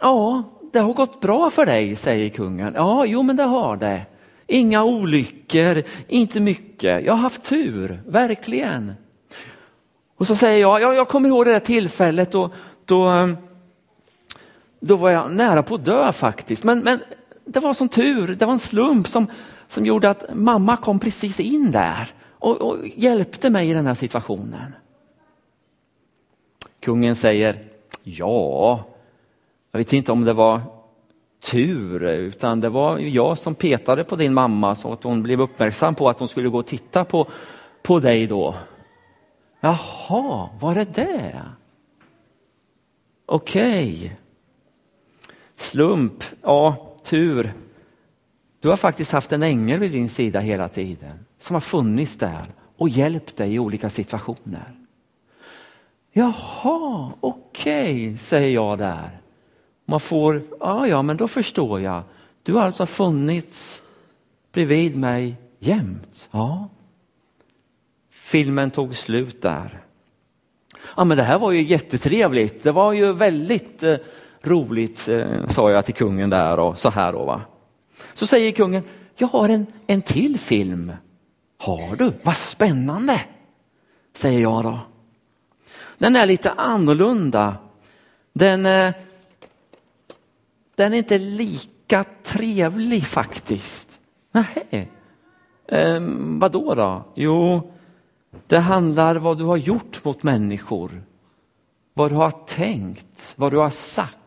Ja, 0.01 0.43
det 0.73 0.79
har 0.79 0.93
gått 0.93 1.21
bra 1.21 1.51
för 1.51 1.67
dig, 1.67 1.97
säger 1.97 2.29
kungen. 2.29 2.73
Ja, 2.77 3.05
jo 3.05 3.23
men 3.23 3.37
det 3.37 3.43
har 3.43 3.77
det. 3.77 4.03
Inga 4.47 4.85
olyckor, 4.85 5.83
inte 6.09 6.41
mycket. 6.41 7.05
Jag 7.05 7.13
har 7.13 7.21
haft 7.21 7.45
tur, 7.45 8.03
verkligen. 8.07 8.93
Och 10.17 10.27
så 10.27 10.35
säger 10.35 10.61
jag, 10.61 10.81
ja, 10.81 10.95
jag 10.95 11.09
kommer 11.09 11.29
ihåg 11.29 11.45
det 11.45 11.53
där 11.53 11.61
tillfället 11.61 12.33
då, 12.33 12.51
då, 12.85 13.11
eh, 13.11 13.29
då 14.81 14.97
var 14.97 15.11
jag 15.11 15.31
nära 15.31 15.63
på 15.63 15.75
att 15.75 15.85
dö 15.85 16.13
faktiskt. 16.13 16.65
Men, 16.65 16.79
men 16.79 17.01
det 17.45 17.61
var 17.61 17.75
som 17.75 17.89
tur, 17.89 18.29
det 18.35 18.47
var 18.47 18.53
en 18.53 18.59
slump 18.59 19.09
som, 19.09 19.27
som 19.69 19.87
gjorde 19.87 20.11
att 20.11 20.35
mamma 20.35 20.77
kom 20.77 20.99
precis 20.99 21.41
in 21.41 21.71
där 21.71 22.15
och, 22.31 22.61
och 22.61 22.87
hjälpte 22.97 23.51
mig 23.51 23.71
i 23.71 23.75
den 23.75 23.87
här 23.87 23.95
situationen. 23.95 24.75
Kungen 26.81 27.17
säger, 27.17 27.59
ja, 28.03 28.85
jag 29.73 29.79
vet 29.79 29.93
inte 29.93 30.13
om 30.13 30.25
det 30.25 30.33
var 30.33 30.61
tur, 31.43 32.03
utan 32.03 32.61
det 32.61 32.69
var 32.69 32.99
jag 32.99 33.39
som 33.39 33.55
petade 33.55 34.05
på 34.05 34.17
din 34.17 34.35
mamma 34.35 34.75
så 34.75 34.93
att 34.93 35.05
hon 35.05 35.23
blev 35.23 35.41
uppmärksam 35.41 35.95
på 35.95 36.09
att 36.09 36.19
hon 36.19 36.29
skulle 36.29 36.49
gå 36.49 36.59
och 36.59 36.67
titta 36.67 37.05
på, 37.05 37.27
på 37.83 38.01
dig 38.01 38.27
då. 38.27 38.55
Jaha, 39.61 40.49
var 40.61 40.75
det 40.75 40.95
det? 40.95 41.43
Okej. 43.27 43.97
Okay. 43.97 44.11
Slump, 45.57 46.25
ja 46.43 46.94
tur. 47.05 47.55
Du 48.61 48.69
har 48.69 48.77
faktiskt 48.77 49.13
haft 49.13 49.33
en 49.33 49.43
ängel 49.43 49.81
vid 49.81 49.93
din 49.93 50.09
sida 50.09 50.41
hela 50.41 50.69
tiden 50.69 51.25
som 51.39 51.55
har 51.55 51.61
funnits 51.61 52.17
där 52.17 52.47
och 52.77 52.89
hjälpt 52.89 53.37
dig 53.37 53.55
i 53.55 53.59
olika 53.59 53.91
situationer. 53.91 54.75
Jaha, 56.13 57.13
okej, 57.21 57.93
okay, 57.93 58.17
säger 58.17 58.49
jag 58.49 58.79
där. 58.79 59.21
Man 59.85 60.01
får, 60.01 60.43
ja, 60.61 60.87
ja, 60.87 61.03
men 61.03 61.17
då 61.17 61.29
förstår 61.29 61.81
jag. 61.81 62.03
Du 62.43 62.53
har 62.53 62.63
alltså 62.63 62.87
funnits 62.87 63.83
bredvid 64.53 64.97
mig 64.97 65.37
jämt. 65.59 66.29
Ja. 66.31 66.69
Filmen 68.11 68.71
tog 68.71 68.97
slut 68.97 69.43
där. 69.43 69.81
Ja, 70.97 71.05
men 71.05 71.17
det 71.17 71.23
här 71.23 71.39
var 71.39 71.53
ju 71.53 71.63
jättetrevligt. 71.63 72.63
Det 72.63 72.73
var 72.73 72.93
ju 72.93 73.13
väldigt 73.13 73.83
eh, 73.83 73.97
roligt, 74.47 75.09
eh, 75.09 75.47
sa 75.49 75.71
jag 75.71 75.85
till 75.85 75.95
kungen 75.95 76.31
där 76.31 76.59
och 76.59 76.79
så 76.79 76.91
här 76.91 77.13
då. 77.13 77.25
Va? 77.25 77.43
Så 78.15 78.27
säger 78.27 78.53
kungen, 78.53 78.83
jag 79.17 79.29
har 79.29 79.49
en, 79.49 79.67
en 79.87 80.03
till 80.03 80.39
film. 80.39 80.93
Har 81.59 81.97
du? 81.97 82.13
Vad 82.23 82.37
spännande, 82.37 83.21
säger 84.13 84.41
jag 84.41 84.65
då. 84.65 84.79
Den 85.99 86.17
är 86.17 86.27
lite 86.27 86.51
annorlunda. 86.51 87.57
Den, 88.33 88.67
eh, 88.67 88.95
den 90.75 90.93
är 90.93 90.99
inte 90.99 91.19
lika 91.19 92.05
trevlig 92.23 93.07
faktiskt. 93.07 94.01
Nej. 94.33 94.91
Ehm, 95.69 96.39
vad 96.39 96.53
då, 96.53 96.75
då? 96.75 97.05
Jo, 97.15 97.73
det 98.47 98.59
handlar 98.59 99.17
vad 99.17 99.39
du 99.39 99.45
har 99.45 99.57
gjort 99.57 100.05
mot 100.05 100.23
människor. 100.23 101.03
Vad 101.95 102.11
du 102.11 102.15
har 102.15 102.31
tänkt, 102.31 103.35
vad 103.37 103.53
du 103.53 103.57
har 103.57 103.71
sagt 103.71 104.24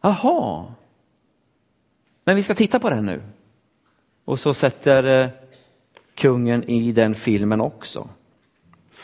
Jaha. 0.00 0.66
Men 2.24 2.36
vi 2.36 2.42
ska 2.42 2.54
titta 2.54 2.80
på 2.80 2.90
den 2.90 3.06
nu. 3.06 3.22
Och 4.24 4.40
så 4.40 4.54
sätter 4.54 5.24
eh, 5.24 5.30
kungen 6.14 6.64
i 6.64 6.92
den 6.92 7.14
filmen 7.14 7.60
också. 7.60 8.08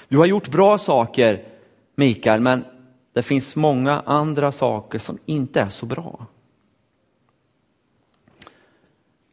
Du 0.09 0.19
har 0.19 0.27
gjort 0.27 0.49
bra 0.49 0.79
saker 0.79 1.45
Mikael, 1.95 2.41
men 2.41 2.65
det 3.13 3.23
finns 3.23 3.57
många 3.57 4.01
andra 4.01 4.53
saker 4.53 4.99
som 4.99 5.19
inte 5.27 5.61
är 5.61 5.69
så 5.69 5.87
bra. 5.87 6.27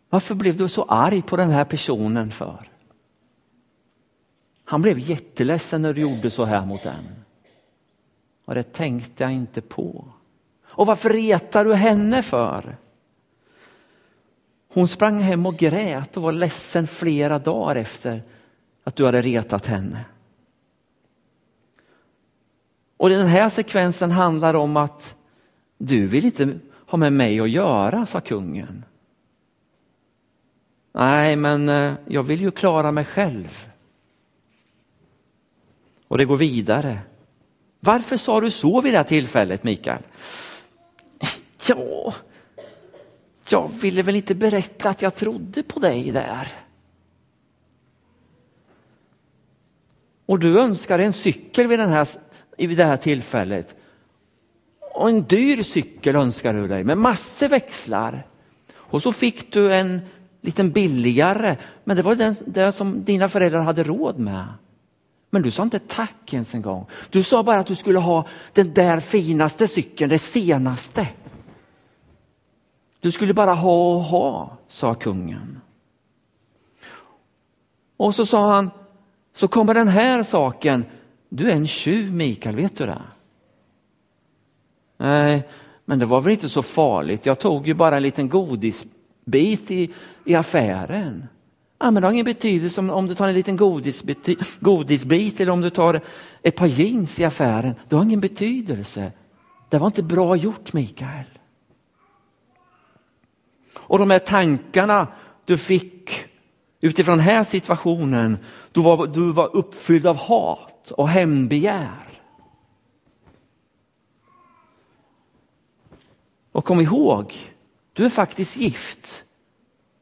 Varför 0.09 0.35
blev 0.35 0.57
du 0.57 0.69
så 0.69 0.83
arg 0.83 1.21
på 1.21 1.37
den 1.37 1.49
här 1.49 1.65
personen 1.65 2.31
för? 2.31 2.69
Han 4.63 4.81
blev 4.81 4.99
jätteledsen 4.99 5.81
när 5.81 5.93
du 5.93 6.01
gjorde 6.01 6.29
så 6.29 6.45
här 6.45 6.65
mot 6.65 6.83
den. 6.83 7.03
Och 8.45 8.55
det 8.55 8.73
tänkte 8.73 9.23
jag 9.23 9.33
inte 9.33 9.61
på. 9.61 10.05
Och 10.73 10.87
varför 10.87 11.09
retar 11.09 11.65
du 11.65 11.73
henne 11.73 12.23
för? 12.23 12.77
Hon 14.73 14.87
sprang 14.87 15.19
hem 15.19 15.45
och 15.45 15.57
grät 15.57 16.17
och 16.17 16.23
var 16.23 16.31
ledsen 16.31 16.87
flera 16.87 17.39
dagar 17.39 17.75
efter 17.75 18.23
att 18.83 18.95
du 18.95 19.05
hade 19.05 19.21
retat 19.21 19.67
henne. 19.67 20.05
Och 22.97 23.09
den 23.09 23.27
här 23.27 23.49
sekvensen 23.49 24.11
handlar 24.11 24.53
om 24.53 24.77
att 24.77 25.15
du 25.77 26.07
vill 26.07 26.25
inte 26.25 26.59
ha 26.87 26.97
med 26.97 27.13
mig 27.13 27.39
att 27.39 27.49
göra, 27.49 28.05
sa 28.05 28.21
kungen. 28.21 28.85
Nej, 30.93 31.35
men 31.35 31.69
eh, 31.69 31.93
jag 32.07 32.23
vill 32.23 32.41
ju 32.41 32.51
klara 32.51 32.91
mig 32.91 33.05
själv. 33.05 33.67
Och 36.07 36.17
det 36.17 36.25
går 36.25 36.37
vidare. 36.37 36.99
Varför 37.79 38.17
sa 38.17 38.41
du 38.41 38.51
så 38.51 38.81
vid 38.81 38.93
det 38.93 38.97
här 38.97 39.03
tillfället, 39.03 39.63
Mikael? 39.63 40.01
Ja, 41.67 42.13
jag 43.49 43.71
ville 43.81 44.01
väl 44.01 44.15
inte 44.15 44.35
berätta 44.35 44.89
att 44.89 45.01
jag 45.01 45.15
trodde 45.15 45.63
på 45.63 45.79
dig 45.79 46.11
där. 46.11 46.47
Och 50.25 50.39
du 50.39 50.59
önskade 50.59 51.03
en 51.03 51.13
cykel 51.13 51.67
vid, 51.67 51.79
den 51.79 51.89
här, 51.89 52.07
vid 52.57 52.77
det 52.77 52.85
här 52.85 52.97
tillfället. 52.97 53.75
Och 54.79 55.09
en 55.09 55.23
dyr 55.23 55.63
cykel 55.63 56.15
önskade 56.15 56.61
du 56.61 56.67
dig 56.67 56.83
med 56.83 56.97
massor 56.97 57.47
växlar. 57.47 58.27
Och 58.73 59.01
så 59.01 59.13
fick 59.13 59.53
du 59.53 59.73
en 59.73 60.01
liten 60.41 60.71
billigare, 60.71 61.57
men 61.83 61.97
det 61.97 62.03
var 62.03 62.15
den, 62.15 62.35
den 62.45 62.73
som 62.73 63.03
dina 63.03 63.29
föräldrar 63.29 63.63
hade 63.63 63.83
råd 63.83 64.19
med. 64.19 64.45
Men 65.29 65.41
du 65.41 65.51
sa 65.51 65.63
inte 65.63 65.79
tack 65.79 66.33
ens 66.33 66.55
en 66.55 66.61
gång. 66.61 66.85
Du 67.09 67.23
sa 67.23 67.43
bara 67.43 67.59
att 67.59 67.67
du 67.67 67.75
skulle 67.75 67.99
ha 67.99 68.27
den 68.53 68.73
där 68.73 68.99
finaste 68.99 69.67
cykeln, 69.67 70.09
det 70.09 70.19
senaste. 70.19 71.07
Du 73.01 73.11
skulle 73.11 73.33
bara 73.33 73.53
ha 73.53 73.95
och 73.95 74.03
ha, 74.03 74.57
sa 74.67 74.93
kungen. 74.93 75.61
Och 77.97 78.15
så 78.15 78.25
sa 78.25 78.51
han, 78.51 78.69
så 79.33 79.47
kommer 79.47 79.73
den 79.73 79.87
här 79.87 80.23
saken. 80.23 80.85
Du 81.29 81.51
är 81.51 81.55
en 81.55 81.67
tjuv 81.67 82.13
Mikael, 82.13 82.55
vet 82.55 82.77
du 82.77 82.85
det? 82.85 83.01
Nej, 84.97 85.47
men 85.85 85.99
det 85.99 86.05
var 86.05 86.21
väl 86.21 86.31
inte 86.33 86.49
så 86.49 86.61
farligt. 86.61 87.25
Jag 87.25 87.39
tog 87.39 87.67
ju 87.67 87.73
bara 87.73 87.97
en 87.97 88.03
liten 88.03 88.29
godisbit 88.29 89.71
i, 89.71 89.93
i 90.25 90.35
affären. 90.35 91.27
Ja, 91.79 91.91
men 91.91 92.01
det 92.01 92.07
har 92.07 92.13
ingen 92.13 92.25
betydelse 92.25 92.81
om, 92.81 92.89
om 92.89 93.07
du 93.07 93.15
tar 93.15 93.27
en 93.27 93.33
liten 93.33 93.57
godisbit, 93.57 94.27
godisbit 94.59 95.39
eller 95.39 95.51
om 95.51 95.61
du 95.61 95.69
tar 95.69 96.01
ett 96.41 96.55
par 96.55 96.67
jeans 96.67 97.19
i 97.19 97.25
affären. 97.25 97.75
Det 97.89 97.95
har 97.95 98.03
ingen 98.03 98.19
betydelse. 98.19 99.11
Det 99.69 99.77
var 99.77 99.87
inte 99.87 100.03
bra 100.03 100.35
gjort 100.35 100.73
Mikael. 100.73 101.25
Och 103.91 103.99
de 103.99 104.11
här 104.11 104.19
tankarna 104.19 105.07
du 105.45 105.57
fick 105.57 106.25
utifrån 106.81 107.17
den 107.17 107.25
här 107.25 107.43
situationen, 107.43 108.37
du 108.71 108.81
var, 108.81 109.07
du 109.07 109.31
var 109.31 109.55
uppfylld 109.55 110.07
av 110.07 110.15
hat 110.15 110.91
och 110.91 111.09
hämndbegär. 111.09 112.07
Och 116.51 116.65
kom 116.65 116.81
ihåg, 116.81 117.33
du 117.93 118.05
är 118.05 118.09
faktiskt 118.09 118.57
gift. 118.57 119.23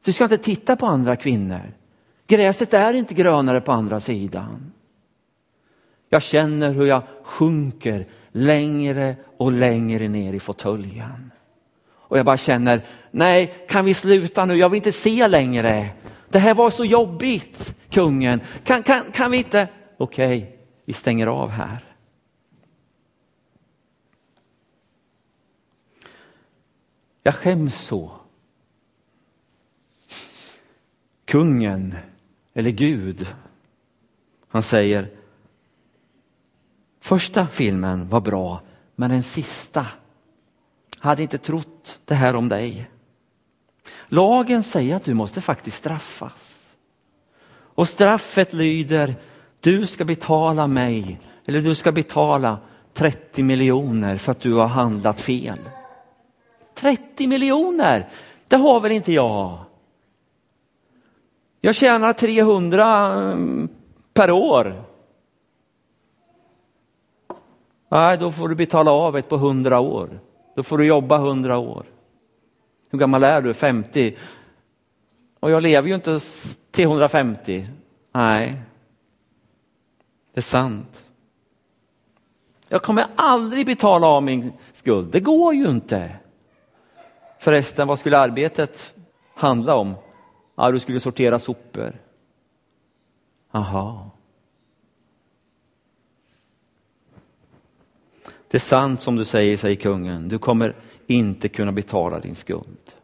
Du 0.04 0.12
ska 0.12 0.24
inte 0.24 0.38
titta 0.38 0.76
på 0.76 0.86
andra 0.86 1.16
kvinnor. 1.16 1.74
Gräset 2.26 2.74
är 2.74 2.94
inte 2.94 3.14
grönare 3.14 3.60
på 3.60 3.72
andra 3.72 4.00
sidan. 4.00 4.72
Jag 6.08 6.22
känner 6.22 6.72
hur 6.72 6.86
jag 6.86 7.02
sjunker 7.22 8.06
längre 8.32 9.16
och 9.36 9.52
längre 9.52 10.08
ner 10.08 10.32
i 10.32 10.40
fåtöljen. 10.40 11.30
Och 12.10 12.18
jag 12.18 12.26
bara 12.26 12.36
känner, 12.36 12.82
nej, 13.10 13.66
kan 13.68 13.84
vi 13.84 13.94
sluta 13.94 14.44
nu? 14.44 14.56
Jag 14.56 14.68
vill 14.68 14.76
inte 14.76 14.92
se 14.92 15.28
längre. 15.28 15.88
Det 16.28 16.38
här 16.38 16.54
var 16.54 16.70
så 16.70 16.84
jobbigt, 16.84 17.74
kungen. 17.90 18.40
Kan, 18.64 18.82
kan, 18.82 19.12
kan 19.12 19.30
vi 19.30 19.38
inte? 19.38 19.68
Okej, 19.96 20.42
okay, 20.42 20.56
vi 20.84 20.92
stänger 20.92 21.26
av 21.26 21.50
här. 21.50 21.78
Jag 27.22 27.34
skäms 27.34 27.78
så. 27.78 28.12
Kungen, 31.24 31.94
eller 32.54 32.70
Gud, 32.70 33.26
han 34.48 34.62
säger, 34.62 35.10
första 37.00 37.46
filmen 37.46 38.08
var 38.08 38.20
bra, 38.20 38.60
men 38.96 39.10
den 39.10 39.22
sista 39.22 39.86
hade 41.00 41.22
inte 41.22 41.38
trott 41.38 42.00
det 42.04 42.14
här 42.14 42.36
om 42.36 42.48
dig. 42.48 42.90
Lagen 44.06 44.62
säger 44.62 44.96
att 44.96 45.04
du 45.04 45.14
måste 45.14 45.40
faktiskt 45.40 45.76
straffas. 45.76 46.66
Och 47.52 47.88
straffet 47.88 48.52
lyder, 48.52 49.14
du 49.60 49.86
ska 49.86 50.04
betala 50.04 50.66
mig, 50.66 51.20
eller 51.46 51.60
du 51.60 51.74
ska 51.74 51.92
betala 51.92 52.58
30 52.94 53.42
miljoner 53.42 54.16
för 54.16 54.32
att 54.32 54.40
du 54.40 54.54
har 54.54 54.66
handlat 54.66 55.20
fel. 55.20 55.58
30 56.74 57.26
miljoner, 57.26 58.08
det 58.48 58.56
har 58.56 58.80
väl 58.80 58.92
inte 58.92 59.12
jag? 59.12 59.58
Jag 61.60 61.74
tjänar 61.74 62.12
300 62.12 63.12
mm, 63.12 63.68
per 64.14 64.30
år. 64.30 64.82
Nej, 67.88 68.18
då 68.18 68.32
får 68.32 68.48
du 68.48 68.54
betala 68.54 68.90
av 68.90 69.16
ett 69.16 69.28
på 69.28 69.36
100 69.36 69.80
år. 69.80 70.20
Då 70.60 70.64
får 70.64 70.78
du 70.78 70.86
jobba 70.86 71.16
100 71.16 71.58
år. 71.58 71.86
Hur 72.90 72.98
gammal 72.98 73.24
är 73.24 73.42
du? 73.42 73.54
50? 73.54 74.16
Och 75.40 75.50
jag 75.50 75.62
lever 75.62 75.88
ju 75.88 75.94
inte 75.94 76.20
till 76.70 76.84
150. 76.84 77.68
Nej, 78.12 78.62
det 80.34 80.40
är 80.40 80.42
sant. 80.42 81.04
Jag 82.68 82.82
kommer 82.82 83.06
aldrig 83.16 83.66
betala 83.66 84.06
av 84.06 84.22
min 84.22 84.52
skuld. 84.72 85.08
Det 85.12 85.20
går 85.20 85.54
ju 85.54 85.70
inte. 85.70 86.16
Förresten, 87.38 87.88
vad 87.88 87.98
skulle 87.98 88.18
arbetet 88.18 88.92
handla 89.34 89.74
om? 89.74 89.94
Ja, 90.56 90.70
du 90.70 90.80
skulle 90.80 91.00
sortera 91.00 91.38
sopor. 91.38 91.98
Aha. 93.52 94.10
Det 98.50 98.56
är 98.56 98.60
sant 98.60 99.00
som 99.00 99.16
du 99.16 99.24
säger, 99.24 99.56
säger 99.56 99.76
kungen. 99.76 100.28
Du 100.28 100.38
kommer 100.38 100.76
inte 101.06 101.48
kunna 101.48 101.72
betala 101.72 102.20
din 102.20 102.34
skuld. 102.34 102.94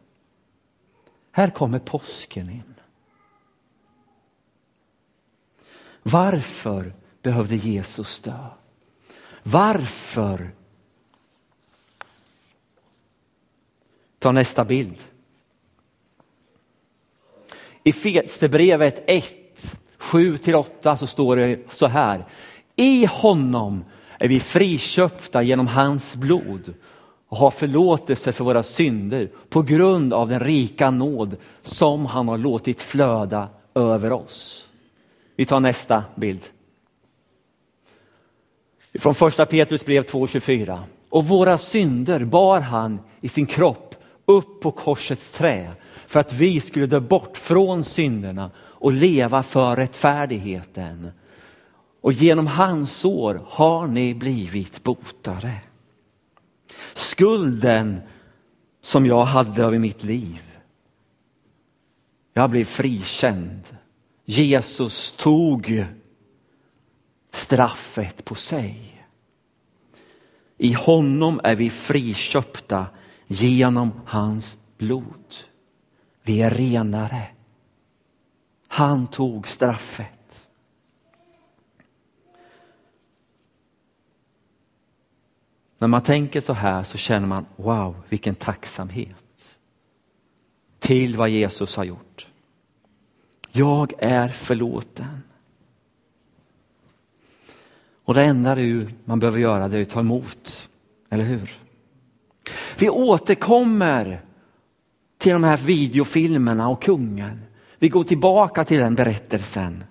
Här 1.31 1.49
kommer 1.49 1.79
påsken 1.79 2.49
in. 2.49 2.73
Varför 6.03 6.93
behövde 7.21 7.55
Jesus 7.55 8.19
dö? 8.19 8.45
Varför? 9.43 10.51
Ta 14.19 14.31
nästa 14.31 14.65
bild. 14.65 14.97
I 17.83 17.93
Fetstebrevet 17.93 19.03
1, 19.07 19.33
7-8 19.97 20.95
så 20.95 21.07
står 21.07 21.35
det 21.35 21.59
så 21.69 21.87
här. 21.87 22.25
I 22.75 23.05
honom 23.05 23.83
är 24.19 24.27
vi 24.27 24.39
friköpta 24.39 25.43
genom 25.43 25.67
hans 25.67 26.15
blod 26.15 26.73
och 27.29 27.37
har 27.37 27.51
förlåtelse 27.51 28.31
för 28.31 28.43
våra 28.43 28.63
synder 28.63 29.29
på 29.49 29.61
grund 29.61 30.13
av 30.13 30.29
den 30.29 30.39
rika 30.39 30.91
nåd 30.91 31.35
som 31.61 32.05
han 32.05 32.27
har 32.27 32.37
låtit 32.37 32.81
flöda 32.81 33.49
över 33.75 34.11
oss. 34.11 34.69
Vi 35.35 35.45
tar 35.45 35.59
nästa 35.59 36.03
bild. 36.15 36.41
Från 38.99 39.15
första 39.15 39.45
Petrus 39.45 39.85
brev 39.85 40.03
2.24. 40.03 40.79
Och 41.09 41.27
våra 41.27 41.57
synder 41.57 42.25
bar 42.25 42.59
han 42.59 42.99
i 43.21 43.29
sin 43.29 43.45
kropp 43.45 43.95
upp 44.25 44.61
på 44.61 44.71
korsets 44.71 45.31
trä 45.31 45.71
för 46.07 46.19
att 46.19 46.33
vi 46.33 46.61
skulle 46.61 46.85
dö 46.85 46.99
bort 46.99 47.37
från 47.37 47.83
synderna 47.83 48.51
och 48.57 48.93
leva 48.93 49.43
för 49.43 49.75
rättfärdigheten. 49.75 51.11
Och 52.01 52.13
genom 52.13 52.47
hans 52.47 52.97
sår 52.97 53.41
har 53.45 53.87
ni 53.87 54.13
blivit 54.13 54.83
botade. 54.83 55.61
Skulden 56.93 58.01
som 58.81 59.05
jag 59.05 59.25
hade 59.25 59.63
över 59.63 59.79
mitt 59.79 60.03
liv. 60.03 60.41
Jag 62.33 62.49
blev 62.49 62.65
frikänd. 62.65 63.61
Jesus 64.25 65.11
tog 65.17 65.85
straffet 67.31 68.25
på 68.25 68.35
sig. 68.35 69.03
I 70.57 70.73
honom 70.73 71.41
är 71.43 71.55
vi 71.55 71.69
friköpta 71.69 72.85
genom 73.27 73.91
hans 74.05 74.57
blod. 74.77 75.35
Vi 76.23 76.41
är 76.41 76.49
renare. 76.49 77.27
Han 78.67 79.07
tog 79.07 79.47
straffet. 79.47 80.16
När 85.77 85.87
man 85.87 86.01
tänker 86.01 86.41
så 86.41 86.53
här 86.53 86.83
så 86.83 86.97
känner 86.97 87.27
man, 87.27 87.45
wow, 87.55 87.95
vilken 88.09 88.35
tacksamhet 88.35 89.57
till 90.79 91.17
vad 91.17 91.29
Jesus 91.29 91.75
har 91.75 91.83
gjort. 91.83 92.27
Jag 93.51 93.93
är 93.97 94.27
förlåten. 94.27 95.23
Och 98.03 98.13
det 98.13 98.23
enda 98.23 98.55
det 98.55 98.87
man 99.05 99.19
behöver 99.19 99.39
göra 99.39 99.67
det 99.67 99.77
är 99.77 99.81
att 99.81 99.89
ta 99.89 99.99
emot, 99.99 100.69
eller 101.09 101.23
hur? 101.23 101.57
Vi 102.77 102.89
återkommer 102.89 104.21
till 105.17 105.31
de 105.31 105.43
här 105.43 105.57
videofilmerna 105.57 106.69
och 106.69 106.81
kungen. 106.81 107.41
Vi 107.79 107.89
går 107.89 108.03
tillbaka 108.03 108.63
till 108.63 108.79
den 108.79 108.95
berättelsen. 108.95 109.83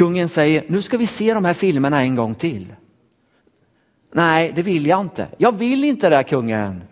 Kungen 0.00 0.28
säger, 0.28 0.64
nu 0.68 0.82
ska 0.82 0.96
vi 0.96 1.06
se 1.06 1.34
de 1.34 1.44
här 1.44 1.54
filmerna 1.54 2.02
en 2.02 2.16
gång 2.16 2.34
till. 2.34 2.74
Nej, 4.12 4.52
det 4.56 4.62
vill 4.62 4.86
jag 4.86 5.00
inte. 5.00 5.28
Jag 5.38 5.58
vill 5.58 5.84
inte 5.84 6.08
det, 6.08 6.24
kungen. 6.24 6.82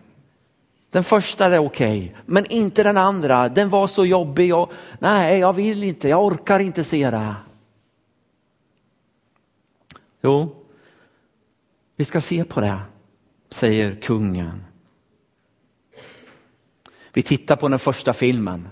Den 0.91 1.05
första 1.05 1.47
är 1.47 1.59
okej, 1.59 1.99
okay, 1.99 2.23
men 2.27 2.47
inte 2.47 2.83
den 2.83 2.97
andra. 2.97 3.49
Den 3.49 3.71
var 3.71 3.87
så 3.87 4.07
jobbig. 4.07 4.55
Och, 4.55 4.73
nej, 4.99 5.39
jag 5.39 5.53
vill 5.53 5.85
inte. 5.85 6.09
Jag 6.09 6.25
orkar 6.25 6.61
inte 6.61 6.85
se 6.85 7.11
det. 7.11 7.35
Jo, 10.23 10.57
vi 11.97 12.05
ska 12.05 12.21
se 12.21 12.45
på 12.45 12.61
det, 12.61 12.79
säger 13.51 13.97
kungen. 13.97 14.65
Vi 17.13 17.23
tittar 17.23 17.57
på 17.57 17.69
den 17.69 17.79
första 17.79 18.13
filmen. 18.13 18.69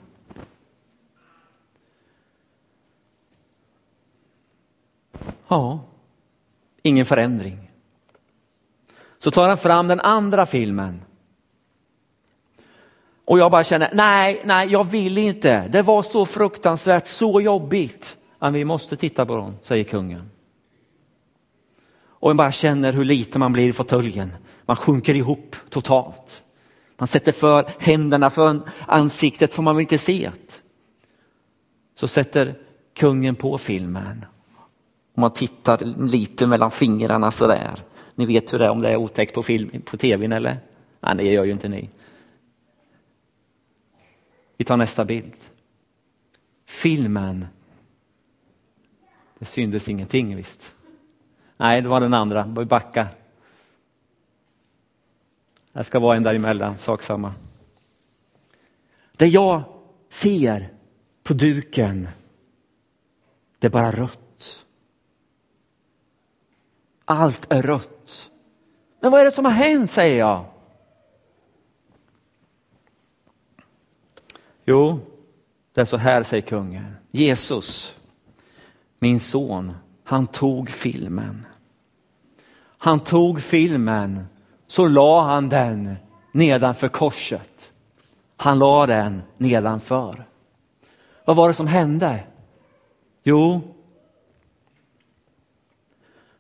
Ja, 5.48 5.80
ingen 6.82 7.06
förändring. 7.06 7.70
Så 9.18 9.30
tar 9.30 9.48
han 9.48 9.58
fram 9.58 9.88
den 9.88 10.00
andra 10.00 10.46
filmen. 10.46 11.02
Och 13.24 13.38
jag 13.38 13.50
bara 13.50 13.64
känner, 13.64 13.90
nej, 13.92 14.42
nej, 14.44 14.68
jag 14.68 14.84
vill 14.84 15.18
inte. 15.18 15.68
Det 15.68 15.82
var 15.82 16.02
så 16.02 16.26
fruktansvärt, 16.26 17.06
så 17.06 17.40
jobbigt. 17.40 18.16
Men 18.38 18.52
vi 18.52 18.64
måste 18.64 18.96
titta 18.96 19.26
på 19.26 19.36
dem, 19.36 19.56
säger 19.62 19.84
kungen. 19.84 20.30
Och 21.98 22.28
man 22.28 22.36
bara 22.36 22.52
känner 22.52 22.92
hur 22.92 23.04
lite 23.04 23.38
man 23.38 23.52
blir 23.52 23.68
i 23.68 23.72
fåtöljen. 23.72 24.32
Man 24.66 24.76
sjunker 24.76 25.14
ihop 25.14 25.56
totalt. 25.70 26.42
Man 26.98 27.06
sätter 27.06 27.32
för 27.32 27.70
händerna 27.78 28.30
för 28.30 28.60
ansiktet 28.86 29.54
för 29.54 29.62
man 29.62 29.76
vill 29.76 29.82
inte 29.82 29.98
se 29.98 30.30
det. 30.34 30.60
Så 31.94 32.08
sätter 32.08 32.54
kungen 32.94 33.34
på 33.34 33.58
filmen. 33.58 34.24
Om 35.16 35.20
man 35.20 35.32
tittar 35.32 35.84
lite 36.08 36.46
mellan 36.46 36.70
fingrarna 36.70 37.30
sådär. 37.30 37.82
Ni 38.14 38.26
vet 38.26 38.52
hur 38.52 38.58
det 38.58 38.64
är 38.64 38.70
om 38.70 38.80
det 38.82 38.90
är 38.90 38.96
otäckt 38.96 39.34
på, 39.34 39.42
film, 39.42 39.82
på 39.82 39.96
tvn 39.96 40.32
eller? 40.32 40.58
Nej, 41.00 41.16
det 41.16 41.22
gör 41.22 41.44
ju 41.44 41.52
inte 41.52 41.68
ni. 41.68 41.90
Vi 44.56 44.64
tar 44.64 44.76
nästa 44.76 45.04
bild. 45.04 45.32
Filmen. 46.66 47.46
Det 49.38 49.44
syndes 49.44 49.88
ingenting 49.88 50.36
visst. 50.36 50.74
Nej, 51.56 51.82
det 51.82 51.88
var 51.88 52.00
den 52.00 52.14
andra. 52.14 52.54
Vi 52.58 52.64
backa. 52.64 53.08
Det 55.72 55.84
ska 55.84 55.98
vara 55.98 56.16
en 56.16 56.22
däremellan, 56.22 56.78
sak 56.78 57.02
samma. 57.02 57.34
Det 59.12 59.26
jag 59.26 59.62
ser 60.08 60.68
på 61.22 61.34
duken, 61.34 62.08
det 63.58 63.66
är 63.66 63.70
bara 63.70 63.90
rött. 63.90 64.25
Allt 67.08 67.52
är 67.52 67.62
rött. 67.62 68.30
Men 69.00 69.10
vad 69.10 69.20
är 69.20 69.24
det 69.24 69.30
som 69.30 69.44
har 69.44 69.52
hänt, 69.52 69.90
säger 69.90 70.18
jag. 70.18 70.44
Jo, 74.64 75.00
det 75.74 75.80
är 75.80 75.84
så 75.84 75.96
här, 75.96 76.22
säger 76.22 76.42
kungen. 76.42 76.96
Jesus, 77.10 77.98
min 78.98 79.20
son, 79.20 79.72
han 80.04 80.26
tog 80.26 80.70
filmen. 80.70 81.46
Han 82.78 83.00
tog 83.00 83.40
filmen, 83.40 84.26
så 84.66 84.88
la 84.88 85.22
han 85.22 85.48
den 85.48 85.96
nedanför 86.32 86.88
korset. 86.88 87.72
Han 88.36 88.58
la 88.58 88.86
den 88.86 89.22
nedanför. 89.36 90.26
Vad 91.24 91.36
var 91.36 91.48
det 91.48 91.54
som 91.54 91.66
hände? 91.66 92.20
Jo, 93.22 93.60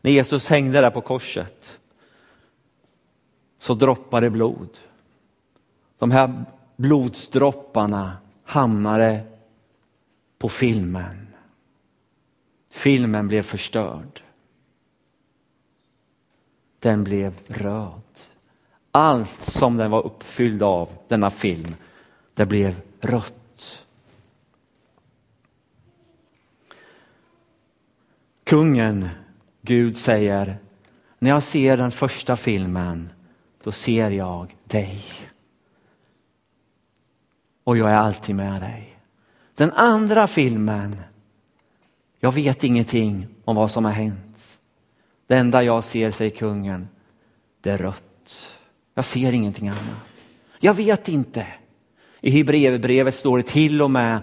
när 0.06 0.12
Jesus 0.12 0.48
hängde 0.48 0.80
där 0.80 0.90
på 0.90 1.00
korset 1.00 1.80
så 3.58 3.74
droppade 3.74 4.30
blod. 4.30 4.78
De 5.98 6.10
här 6.10 6.44
blodsdropparna 6.76 8.16
hamnade 8.44 9.24
på 10.38 10.48
filmen. 10.48 11.26
Filmen 12.70 13.28
blev 13.28 13.42
förstörd. 13.42 14.22
Den 16.78 17.04
blev 17.04 17.34
röd. 17.46 18.20
Allt 18.90 19.42
som 19.42 19.76
den 19.76 19.90
var 19.90 20.06
uppfylld 20.06 20.62
av, 20.62 20.88
denna 21.08 21.30
film, 21.30 21.74
det 22.34 22.46
blev 22.46 22.80
rött. 23.00 23.84
Kungen, 28.44 29.08
Gud 29.66 29.96
säger, 29.96 30.58
när 31.18 31.30
jag 31.30 31.42
ser 31.42 31.76
den 31.76 31.90
första 31.90 32.36
filmen, 32.36 33.08
då 33.62 33.72
ser 33.72 34.10
jag 34.10 34.56
dig. 34.64 35.04
Och 37.64 37.76
jag 37.76 37.90
är 37.90 37.96
alltid 37.96 38.36
med 38.36 38.62
dig. 38.62 38.98
Den 39.54 39.72
andra 39.72 40.26
filmen, 40.26 40.96
jag 42.20 42.34
vet 42.34 42.64
ingenting 42.64 43.26
om 43.44 43.56
vad 43.56 43.70
som 43.70 43.84
har 43.84 43.92
hänt. 43.92 44.58
Det 45.26 45.36
enda 45.36 45.62
jag 45.62 45.84
ser, 45.84 46.10
säger 46.10 46.36
kungen, 46.36 46.88
det 47.60 47.70
är 47.70 47.78
rött. 47.78 48.58
Jag 48.94 49.04
ser 49.04 49.32
ingenting 49.32 49.68
annat. 49.68 50.24
Jag 50.58 50.74
vet 50.74 51.08
inte. 51.08 51.46
I 52.20 52.30
Hebreerbrevet 52.30 53.14
står 53.14 53.38
det 53.38 53.46
till 53.46 53.82
och 53.82 53.90
med 53.90 54.20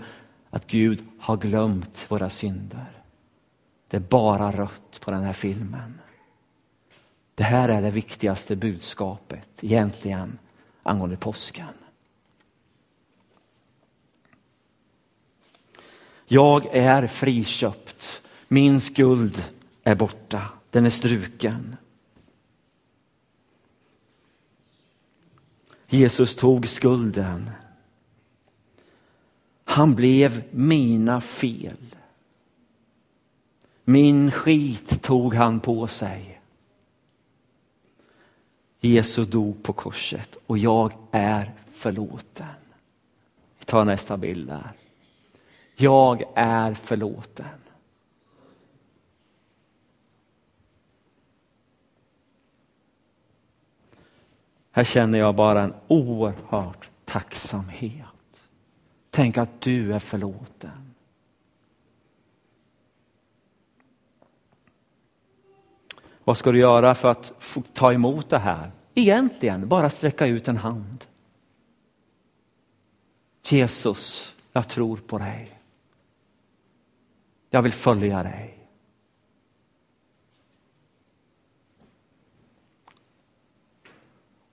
att 0.49 0.67
Gud 0.67 1.03
har 1.19 1.37
glömt 1.37 2.05
våra 2.09 2.29
synder. 2.29 3.02
Det 3.93 3.97
är 3.97 4.01
bara 4.01 4.51
rött 4.51 4.99
på 5.01 5.11
den 5.11 5.23
här 5.23 5.33
filmen. 5.33 5.99
Det 7.35 7.43
här 7.43 7.69
är 7.69 7.81
det 7.81 7.89
viktigaste 7.89 8.55
budskapet 8.55 9.47
egentligen 9.61 10.39
angående 10.83 11.17
påsken. 11.17 11.67
Jag 16.25 16.65
är 16.65 17.07
friköpt. 17.07 18.21
Min 18.47 18.81
skuld 18.81 19.43
är 19.83 19.95
borta. 19.95 20.49
Den 20.69 20.85
är 20.85 20.89
struken. 20.89 21.75
Jesus 25.87 26.35
tog 26.35 26.67
skulden. 26.67 27.49
Han 29.63 29.95
blev 29.95 30.43
mina 30.51 31.21
fel. 31.21 31.92
Min 33.83 34.31
skit 34.31 35.01
tog 35.01 35.33
han 35.33 35.59
på 35.59 35.87
sig. 35.87 36.39
Jesus 38.79 39.27
dog 39.27 39.63
på 39.63 39.73
korset 39.73 40.37
och 40.45 40.57
jag 40.57 40.91
är 41.11 41.51
förlåten. 41.71 42.45
Vi 43.59 43.65
tar 43.65 43.85
nästa 43.85 44.17
bild 44.17 44.47
där. 44.47 44.71
Jag 45.75 46.23
är 46.35 46.73
förlåten. 46.73 47.45
Här 54.71 54.83
känner 54.83 55.19
jag 55.19 55.35
bara 55.35 55.61
en 55.61 55.73
oerhörd 55.87 56.87
tacksamhet. 57.05 58.49
Tänk 59.09 59.37
att 59.37 59.61
du 59.61 59.93
är 59.93 59.99
förlåten. 59.99 60.92
Vad 66.23 66.37
ska 66.37 66.51
du 66.51 66.59
göra 66.59 66.95
för 66.95 67.11
att 67.11 67.33
ta 67.73 67.93
emot 67.93 68.29
det 68.29 68.37
här? 68.37 68.71
Egentligen 68.93 69.67
bara 69.67 69.89
sträcka 69.89 70.25
ut 70.25 70.47
en 70.47 70.57
hand. 70.57 71.05
Jesus, 73.43 74.35
jag 74.51 74.69
tror 74.69 74.97
på 74.97 75.17
dig. 75.17 75.59
Jag 77.49 77.61
vill 77.61 77.71
följa 77.71 78.23
dig. 78.23 78.57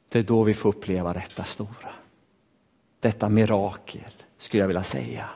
Det 0.09 0.19
är 0.19 0.23
då 0.23 0.43
vi 0.43 0.55
får 0.55 0.69
uppleva 0.69 1.13
detta 1.13 1.45
stora. 1.45 1.95
Detta 3.01 3.29
mirakel, 3.29 4.13
skulle 4.39 4.63
jag 4.63 4.69
vilja 4.69 4.83
säga. 4.83 5.31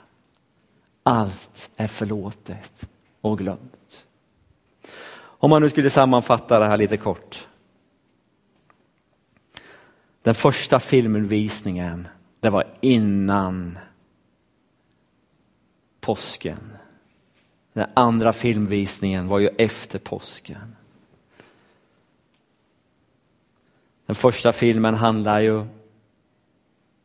Allt 1.03 1.71
är 1.77 1.89
förlåtet 1.89 2.89
och 3.21 3.39
glömt. 3.39 4.07
Om 5.45 5.51
man 5.51 5.63
nu 5.63 5.69
skulle 5.69 5.91
sammanfatta 5.91 6.59
det 6.59 6.65
här 6.65 6.77
lite 6.77 6.97
kort. 6.97 7.49
Den 10.23 10.35
första 10.35 10.81
filmvisningen, 10.81 12.09
det 12.41 12.51
var 12.51 12.65
innan 12.81 13.79
påsken. 16.01 16.59
Den 17.73 17.87
andra 17.95 18.33
filmvisningen 18.33 19.29
var 19.29 19.39
ju 19.39 19.49
efter 19.59 19.99
påsken. 19.99 20.77
Den 24.07 24.17
första 24.17 24.53
filmen 24.53 24.95
handlar 24.95 25.41
ju 25.41 25.65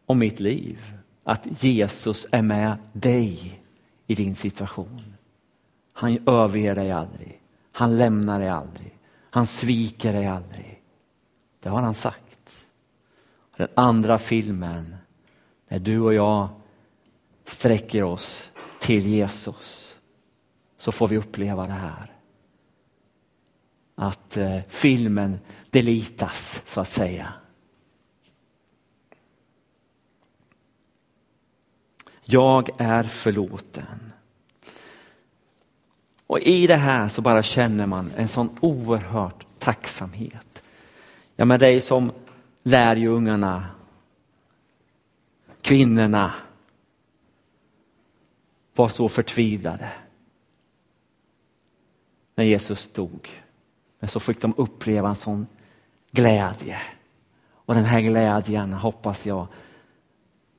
om 0.05 0.19
mitt 0.19 0.39
liv. 0.39 0.93
Att 1.23 1.63
Jesus 1.63 2.27
är 2.31 2.41
med 2.41 2.77
dig 2.93 3.61
i 4.07 4.15
din 4.15 4.35
situation. 4.35 5.13
Han 5.93 6.27
överger 6.27 6.75
dig 6.75 6.91
aldrig. 6.91 7.39
Han 7.79 7.97
lämnar 7.97 8.39
dig 8.39 8.49
aldrig. 8.49 8.97
Han 9.29 9.47
sviker 9.47 10.13
dig 10.13 10.25
aldrig. 10.25 10.83
Det 11.59 11.69
har 11.69 11.81
han 11.81 11.93
sagt. 11.93 12.65
Den 13.57 13.67
andra 13.75 14.17
filmen, 14.17 14.95
när 15.67 15.79
du 15.79 15.99
och 15.99 16.13
jag 16.13 16.49
sträcker 17.43 18.03
oss 18.03 18.51
till 18.79 19.07
Jesus, 19.07 19.97
så 20.77 20.91
får 20.91 21.07
vi 21.07 21.17
uppleva 21.17 21.67
det 21.67 21.73
här. 21.73 22.13
Att 23.95 24.37
eh, 24.37 24.59
filmen 24.67 25.39
delitas, 25.69 26.63
så 26.65 26.81
att 26.81 26.89
säga. 26.89 27.33
Jag 32.23 32.69
är 32.77 33.03
förlåten. 33.03 34.08
Och 36.29 36.39
i 36.39 36.67
det 36.67 36.75
här 36.75 37.07
så 37.07 37.21
bara 37.21 37.43
känner 37.43 37.85
man 37.85 38.11
en 38.15 38.27
sån 38.27 38.57
oerhört 38.61 39.45
tacksamhet. 39.59 40.63
Ja, 41.35 41.45
men 41.45 41.59
det 41.59 41.67
är 41.67 41.79
som 41.79 42.11
lärjungarna, 42.63 43.65
kvinnorna 45.61 46.33
var 48.75 48.87
så 48.87 49.09
förtvivlade 49.09 49.89
när 52.35 52.43
Jesus 52.43 52.89
dog. 52.89 53.29
Men 53.99 54.09
så 54.09 54.19
fick 54.19 54.41
de 54.41 54.53
uppleva 54.57 55.09
en 55.09 55.15
sån 55.15 55.47
glädje. 56.11 56.81
Och 57.51 57.73
den 57.73 57.85
här 57.85 58.01
glädjen 58.01 58.73
hoppas 58.73 59.25
jag 59.25 59.47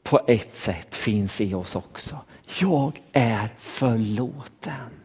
på 0.03 0.21
ett 0.27 0.55
sätt 0.55 0.95
finns 0.95 1.41
i 1.41 1.55
oss 1.55 1.77
också. 1.77 2.19
Jag 2.61 3.03
är 3.13 3.55
förlåten. 3.59 5.00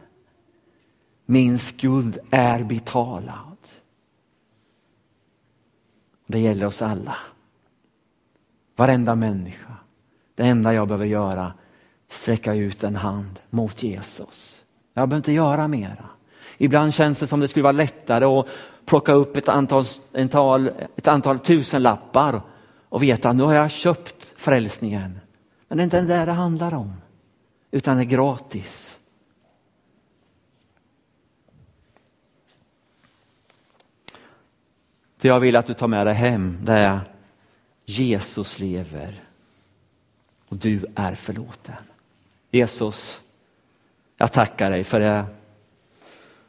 Min 1.26 1.58
skuld 1.58 2.18
är 2.30 2.64
betalad. 2.64 3.56
Det 6.26 6.38
gäller 6.38 6.66
oss 6.66 6.82
alla. 6.82 7.16
Varenda 8.76 9.14
människa. 9.14 9.76
Det 10.34 10.42
enda 10.42 10.74
jag 10.74 10.88
behöver 10.88 11.06
göra 11.06 11.52
sträcka 12.08 12.54
ut 12.54 12.84
en 12.84 12.96
hand 12.96 13.38
mot 13.50 13.82
Jesus. 13.82 14.64
Jag 14.94 15.08
behöver 15.08 15.16
inte 15.16 15.32
göra 15.32 15.68
mera. 15.68 16.04
Ibland 16.58 16.94
känns 16.94 17.18
det 17.18 17.26
som 17.26 17.40
det 17.40 17.48
skulle 17.48 17.62
vara 17.62 17.72
lättare 17.72 18.24
att 18.24 18.46
plocka 18.84 19.12
upp 19.12 19.36
ett 19.36 19.48
antal, 19.48 19.84
ett 20.12 20.34
antal, 20.34 20.70
ett 20.96 21.08
antal 21.08 21.38
tusenlappar 21.38 22.42
och 22.88 23.02
veta 23.02 23.30
att 23.30 23.36
nu 23.36 23.42
har 23.42 23.54
jag 23.54 23.70
köpt 23.70 24.26
frälsningen. 24.36 25.20
Men 25.68 25.78
det 25.78 25.82
är 25.82 25.84
inte 25.84 26.00
det 26.00 26.24
det 26.24 26.32
handlar 26.32 26.74
om, 26.74 26.92
utan 27.70 27.96
det 27.96 28.02
är 28.02 28.04
gratis. 28.04 28.98
Det 35.20 35.28
jag 35.28 35.40
vill 35.40 35.56
att 35.56 35.66
du 35.66 35.74
tar 35.74 35.88
med 35.88 36.06
dig 36.06 36.14
hem, 36.14 36.58
det 36.62 36.72
är 36.72 37.00
Jesus 37.84 38.58
lever 38.58 39.20
och 40.48 40.56
du 40.56 40.84
är 40.94 41.14
förlåten. 41.14 41.74
Jesus, 42.50 43.20
jag 44.16 44.32
tackar 44.32 44.70
dig 44.70 44.84
för 44.84 45.00
det, 45.00 45.24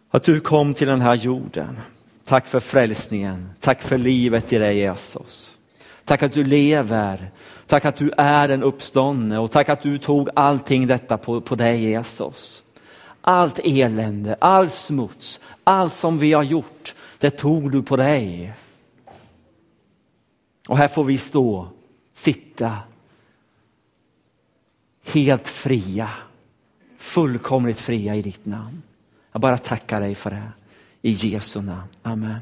att 0.09 0.23
du 0.23 0.39
kom 0.39 0.73
till 0.73 0.87
den 0.87 1.01
här 1.01 1.15
jorden. 1.15 1.79
Tack 2.25 2.47
för 2.47 2.59
frälsningen. 2.59 3.49
Tack 3.59 3.81
för 3.81 3.97
livet 3.97 4.53
i 4.53 4.57
dig 4.57 4.77
Jesus. 4.77 5.57
Tack 6.05 6.23
att 6.23 6.33
du 6.33 6.43
lever. 6.43 7.31
Tack 7.67 7.85
att 7.85 7.95
du 7.95 8.11
är 8.17 8.49
en 8.49 8.63
uppståndne 8.63 9.37
och 9.37 9.51
tack 9.51 9.69
att 9.69 9.81
du 9.81 9.97
tog 9.97 10.29
allting 10.35 10.87
detta 10.87 11.17
på, 11.17 11.41
på 11.41 11.55
dig 11.55 11.83
Jesus. 11.83 12.63
Allt 13.21 13.59
elände, 13.63 14.35
all 14.39 14.69
smuts, 14.69 15.39
allt 15.63 15.93
som 15.93 16.19
vi 16.19 16.33
har 16.33 16.43
gjort, 16.43 16.95
det 17.17 17.29
tog 17.29 17.71
du 17.71 17.83
på 17.83 17.95
dig. 17.95 18.53
Och 20.67 20.77
här 20.77 20.87
får 20.87 21.03
vi 21.03 21.17
stå, 21.17 21.67
sitta 22.13 22.77
helt 25.03 25.47
fria, 25.47 26.09
fullkomligt 26.97 27.79
fria 27.79 28.15
i 28.15 28.21
ditt 28.21 28.45
namn. 28.45 28.81
Jag 29.31 29.41
bara 29.41 29.57
tackar 29.57 30.01
dig 30.01 30.15
för 30.15 30.29
det. 30.31 30.51
I 31.01 31.11
Jesu 31.11 31.61
namn. 31.61 31.87
Amen. 32.01 32.39